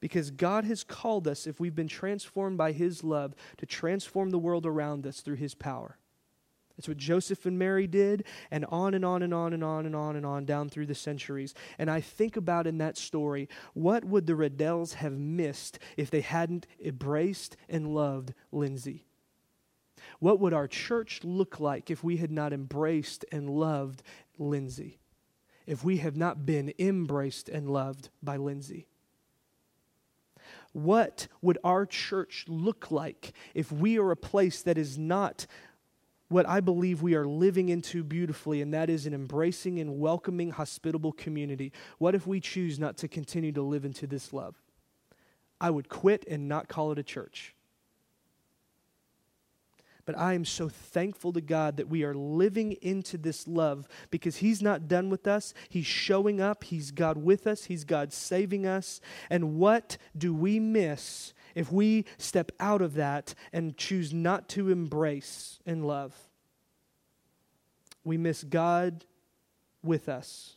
because 0.00 0.30
God 0.30 0.64
has 0.64 0.84
called 0.84 1.26
us, 1.26 1.46
if 1.46 1.60
we've 1.60 1.74
been 1.74 1.88
transformed 1.88 2.58
by 2.58 2.72
His 2.72 3.02
love, 3.04 3.34
to 3.58 3.66
transform 3.66 4.30
the 4.30 4.38
world 4.38 4.66
around 4.66 5.06
us 5.06 5.20
through 5.20 5.36
His 5.36 5.54
power. 5.54 5.98
That's 6.76 6.88
what 6.88 6.98
Joseph 6.98 7.46
and 7.46 7.58
Mary 7.58 7.86
did, 7.86 8.24
and 8.50 8.66
on 8.66 8.92
and 8.92 9.04
on 9.04 9.22
and 9.22 9.32
on 9.32 9.54
and 9.54 9.64
on 9.64 9.86
and 9.86 9.96
on 9.96 10.16
and 10.16 10.26
on 10.26 10.44
down 10.44 10.68
through 10.68 10.86
the 10.86 10.94
centuries. 10.94 11.54
And 11.78 11.90
I 11.90 12.02
think 12.02 12.36
about 12.36 12.66
in 12.66 12.78
that 12.78 12.98
story, 12.98 13.48
what 13.72 14.04
would 14.04 14.26
the 14.26 14.34
Riddells 14.34 14.94
have 14.94 15.14
missed 15.14 15.78
if 15.96 16.10
they 16.10 16.20
hadn't 16.20 16.66
embraced 16.84 17.56
and 17.68 17.94
loved 17.94 18.34
Lindsay? 18.52 19.06
What 20.18 20.38
would 20.40 20.52
our 20.52 20.68
church 20.68 21.20
look 21.24 21.60
like 21.60 21.90
if 21.90 22.04
we 22.04 22.18
had 22.18 22.30
not 22.30 22.52
embraced 22.52 23.24
and 23.32 23.48
loved 23.48 24.02
Lindsay? 24.38 24.98
If 25.66 25.82
we 25.82 25.96
have 25.98 26.16
not 26.16 26.44
been 26.44 26.74
embraced 26.78 27.48
and 27.48 27.70
loved 27.70 28.10
by 28.22 28.36
Lindsay? 28.36 28.86
What 30.76 31.28
would 31.40 31.56
our 31.64 31.86
church 31.86 32.44
look 32.48 32.90
like 32.90 33.32
if 33.54 33.72
we 33.72 33.98
are 33.98 34.10
a 34.10 34.16
place 34.16 34.60
that 34.60 34.76
is 34.76 34.98
not 34.98 35.46
what 36.28 36.46
I 36.46 36.60
believe 36.60 37.00
we 37.00 37.14
are 37.14 37.26
living 37.26 37.70
into 37.70 38.04
beautifully, 38.04 38.60
and 38.60 38.74
that 38.74 38.90
is 38.90 39.06
an 39.06 39.14
embracing 39.14 39.78
and 39.78 39.98
welcoming, 39.98 40.50
hospitable 40.50 41.12
community? 41.12 41.72
What 41.96 42.14
if 42.14 42.26
we 42.26 42.40
choose 42.40 42.78
not 42.78 42.98
to 42.98 43.08
continue 43.08 43.52
to 43.52 43.62
live 43.62 43.86
into 43.86 44.06
this 44.06 44.34
love? 44.34 44.54
I 45.58 45.70
would 45.70 45.88
quit 45.88 46.26
and 46.28 46.46
not 46.46 46.68
call 46.68 46.92
it 46.92 46.98
a 46.98 47.02
church. 47.02 47.55
But 50.06 50.16
I 50.16 50.34
am 50.34 50.44
so 50.44 50.68
thankful 50.68 51.32
to 51.32 51.40
God 51.40 51.76
that 51.76 51.88
we 51.88 52.04
are 52.04 52.14
living 52.14 52.72
into 52.80 53.18
this 53.18 53.48
love 53.48 53.88
because 54.12 54.36
He's 54.36 54.62
not 54.62 54.86
done 54.86 55.10
with 55.10 55.26
us. 55.26 55.52
He's 55.68 55.84
showing 55.84 56.40
up. 56.40 56.62
He's 56.62 56.92
God 56.92 57.18
with 57.18 57.46
us. 57.48 57.64
He's 57.64 57.82
God 57.82 58.12
saving 58.12 58.66
us. 58.66 59.00
And 59.28 59.56
what 59.56 59.98
do 60.16 60.32
we 60.32 60.60
miss 60.60 61.34
if 61.56 61.72
we 61.72 62.04
step 62.18 62.52
out 62.60 62.82
of 62.82 62.94
that 62.94 63.34
and 63.52 63.76
choose 63.76 64.14
not 64.14 64.48
to 64.50 64.70
embrace 64.70 65.58
and 65.66 65.84
love? 65.84 66.14
We 68.04 68.16
miss 68.16 68.44
God 68.44 69.04
with 69.82 70.08
us. 70.08 70.54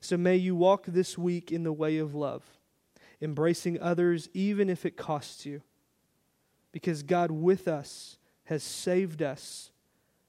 So 0.00 0.16
may 0.16 0.36
you 0.36 0.56
walk 0.56 0.86
this 0.86 1.16
week 1.16 1.52
in 1.52 1.62
the 1.62 1.72
way 1.72 1.98
of 1.98 2.12
love, 2.12 2.42
embracing 3.22 3.80
others 3.80 4.28
even 4.34 4.68
if 4.68 4.84
it 4.84 4.96
costs 4.96 5.46
you 5.46 5.62
because 6.72 7.02
God 7.02 7.30
with 7.30 7.68
us 7.68 8.18
has 8.44 8.62
saved 8.62 9.22
us 9.22 9.70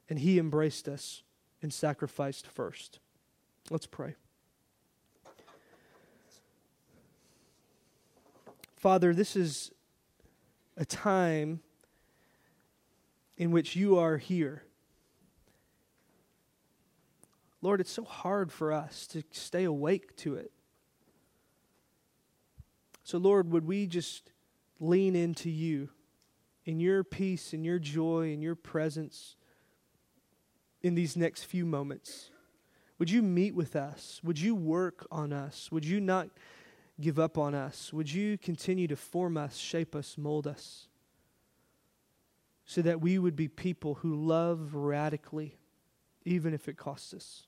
and 0.09 0.19
He 0.19 0.39
embraced 0.39 0.87
us 0.87 1.23
and 1.61 1.73
sacrificed 1.73 2.47
first. 2.47 2.99
Let's 3.69 3.85
pray. 3.85 4.15
Father, 8.75 9.13
this 9.13 9.35
is 9.35 9.71
a 10.75 10.85
time 10.85 11.61
in 13.37 13.51
which 13.51 13.75
you 13.75 13.97
are 13.97 14.17
here. 14.17 14.63
Lord, 17.61 17.79
it's 17.79 17.91
so 17.91 18.03
hard 18.03 18.51
for 18.51 18.73
us 18.73 19.05
to 19.07 19.23
stay 19.31 19.65
awake 19.65 20.15
to 20.17 20.35
it. 20.35 20.51
So, 23.03 23.19
Lord, 23.19 23.51
would 23.51 23.65
we 23.65 23.85
just 23.85 24.31
lean 24.79 25.15
into 25.15 25.49
you? 25.49 25.89
In 26.65 26.79
your 26.79 27.03
peace, 27.03 27.53
in 27.53 27.63
your 27.63 27.79
joy, 27.79 28.31
in 28.31 28.41
your 28.41 28.55
presence 28.55 29.35
in 30.81 30.95
these 30.95 31.15
next 31.15 31.43
few 31.43 31.65
moments. 31.65 32.29
Would 32.99 33.09
you 33.09 33.21
meet 33.21 33.55
with 33.55 33.75
us? 33.75 34.19
Would 34.23 34.39
you 34.39 34.55
work 34.55 35.07
on 35.11 35.33
us? 35.33 35.71
Would 35.71 35.85
you 35.85 35.99
not 35.99 36.29
give 36.99 37.19
up 37.19 37.37
on 37.37 37.55
us? 37.55 37.91
Would 37.91 38.11
you 38.11 38.37
continue 38.37 38.87
to 38.87 38.95
form 38.95 39.37
us, 39.37 39.57
shape 39.57 39.95
us, 39.95 40.17
mold 40.17 40.47
us? 40.47 40.87
So 42.65 42.81
that 42.83 43.01
we 43.01 43.17
would 43.17 43.35
be 43.35 43.47
people 43.47 43.95
who 43.95 44.15
love 44.15 44.75
radically, 44.75 45.57
even 46.25 46.53
if 46.53 46.67
it 46.67 46.77
costs 46.77 47.13
us. 47.13 47.47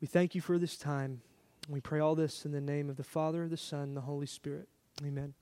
We 0.00 0.06
thank 0.06 0.34
you 0.34 0.40
for 0.40 0.58
this 0.58 0.76
time. 0.76 1.22
We 1.68 1.80
pray 1.80 2.00
all 2.00 2.14
this 2.14 2.44
in 2.44 2.52
the 2.52 2.60
name 2.60 2.90
of 2.90 2.96
the 2.96 3.04
Father, 3.04 3.48
the 3.48 3.56
Son, 3.56 3.94
the 3.94 4.00
Holy 4.02 4.26
Spirit. 4.26 4.68
Amen. 5.04 5.34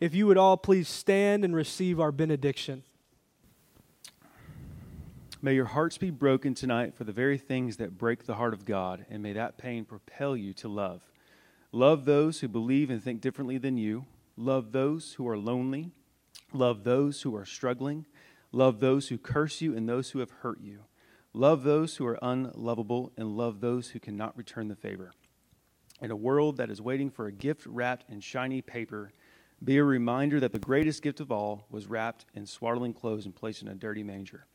If 0.00 0.14
you 0.14 0.26
would 0.26 0.38
all 0.38 0.56
please 0.56 0.88
stand 0.88 1.44
and 1.44 1.54
receive 1.54 2.00
our 2.00 2.12
benediction. 2.12 2.82
May 5.40 5.54
your 5.54 5.66
hearts 5.66 5.98
be 5.98 6.10
broken 6.10 6.54
tonight 6.54 6.94
for 6.94 7.04
the 7.04 7.12
very 7.12 7.36
things 7.36 7.76
that 7.76 7.98
break 7.98 8.24
the 8.24 8.36
heart 8.36 8.54
of 8.54 8.64
God, 8.64 9.04
and 9.10 9.22
may 9.22 9.34
that 9.34 9.58
pain 9.58 9.84
propel 9.84 10.36
you 10.36 10.54
to 10.54 10.68
love. 10.68 11.02
Love 11.70 12.06
those 12.06 12.40
who 12.40 12.48
believe 12.48 12.88
and 12.88 13.02
think 13.02 13.20
differently 13.20 13.58
than 13.58 13.76
you. 13.76 14.06
Love 14.36 14.72
those 14.72 15.14
who 15.14 15.28
are 15.28 15.36
lonely. 15.36 15.90
Love 16.52 16.84
those 16.84 17.22
who 17.22 17.36
are 17.36 17.44
struggling. 17.44 18.06
Love 18.52 18.80
those 18.80 19.08
who 19.08 19.18
curse 19.18 19.60
you 19.60 19.76
and 19.76 19.88
those 19.88 20.12
who 20.12 20.20
have 20.20 20.30
hurt 20.30 20.60
you. 20.62 20.80
Love 21.32 21.64
those 21.64 21.96
who 21.96 22.06
are 22.06 22.18
unlovable, 22.22 23.12
and 23.16 23.36
love 23.36 23.60
those 23.60 23.90
who 23.90 24.00
cannot 24.00 24.38
return 24.38 24.68
the 24.68 24.76
favor. 24.76 25.12
In 26.00 26.10
a 26.10 26.16
world 26.16 26.56
that 26.56 26.70
is 26.70 26.80
waiting 26.80 27.10
for 27.10 27.26
a 27.26 27.32
gift 27.32 27.66
wrapped 27.66 28.08
in 28.08 28.20
shiny 28.20 28.62
paper, 28.62 29.12
be 29.64 29.78
a 29.78 29.84
reminder 29.84 30.40
that 30.40 30.52
the 30.52 30.58
greatest 30.58 31.02
gift 31.02 31.20
of 31.20 31.32
all 31.32 31.66
was 31.70 31.86
wrapped 31.86 32.26
in 32.34 32.44
swaddling 32.44 32.92
clothes 32.92 33.24
and 33.24 33.34
placed 33.34 33.62
in 33.62 33.68
a 33.68 33.74
dirty 33.74 34.02
manger. 34.02 34.46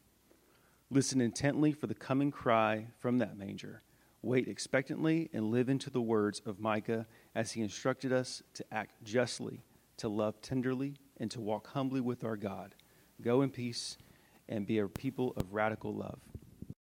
Listen 0.91 1.19
intently 1.19 1.71
for 1.71 1.87
the 1.87 1.95
coming 1.95 2.31
cry 2.31 2.87
from 2.99 3.17
that 3.17 3.37
manger. 3.37 3.81
Wait 4.21 4.47
expectantly 4.47 5.29
and 5.33 5.49
live 5.49 5.69
into 5.69 5.89
the 5.89 6.01
words 6.01 6.41
of 6.45 6.59
Micah 6.59 7.07
as 7.33 7.53
he 7.53 7.61
instructed 7.61 8.11
us 8.11 8.43
to 8.53 8.65
act 8.71 9.03
justly, 9.03 9.63
to 9.97 10.09
love 10.09 10.41
tenderly, 10.41 10.95
and 11.17 11.31
to 11.31 11.39
walk 11.39 11.67
humbly 11.67 12.01
with 12.01 12.23
our 12.23 12.35
God. 12.35 12.75
Go 13.21 13.41
in 13.41 13.49
peace 13.49 13.97
and 14.47 14.67
be 14.67 14.79
a 14.79 14.87
people 14.87 15.33
of 15.37 15.53
radical 15.53 15.93
love. 15.93 16.19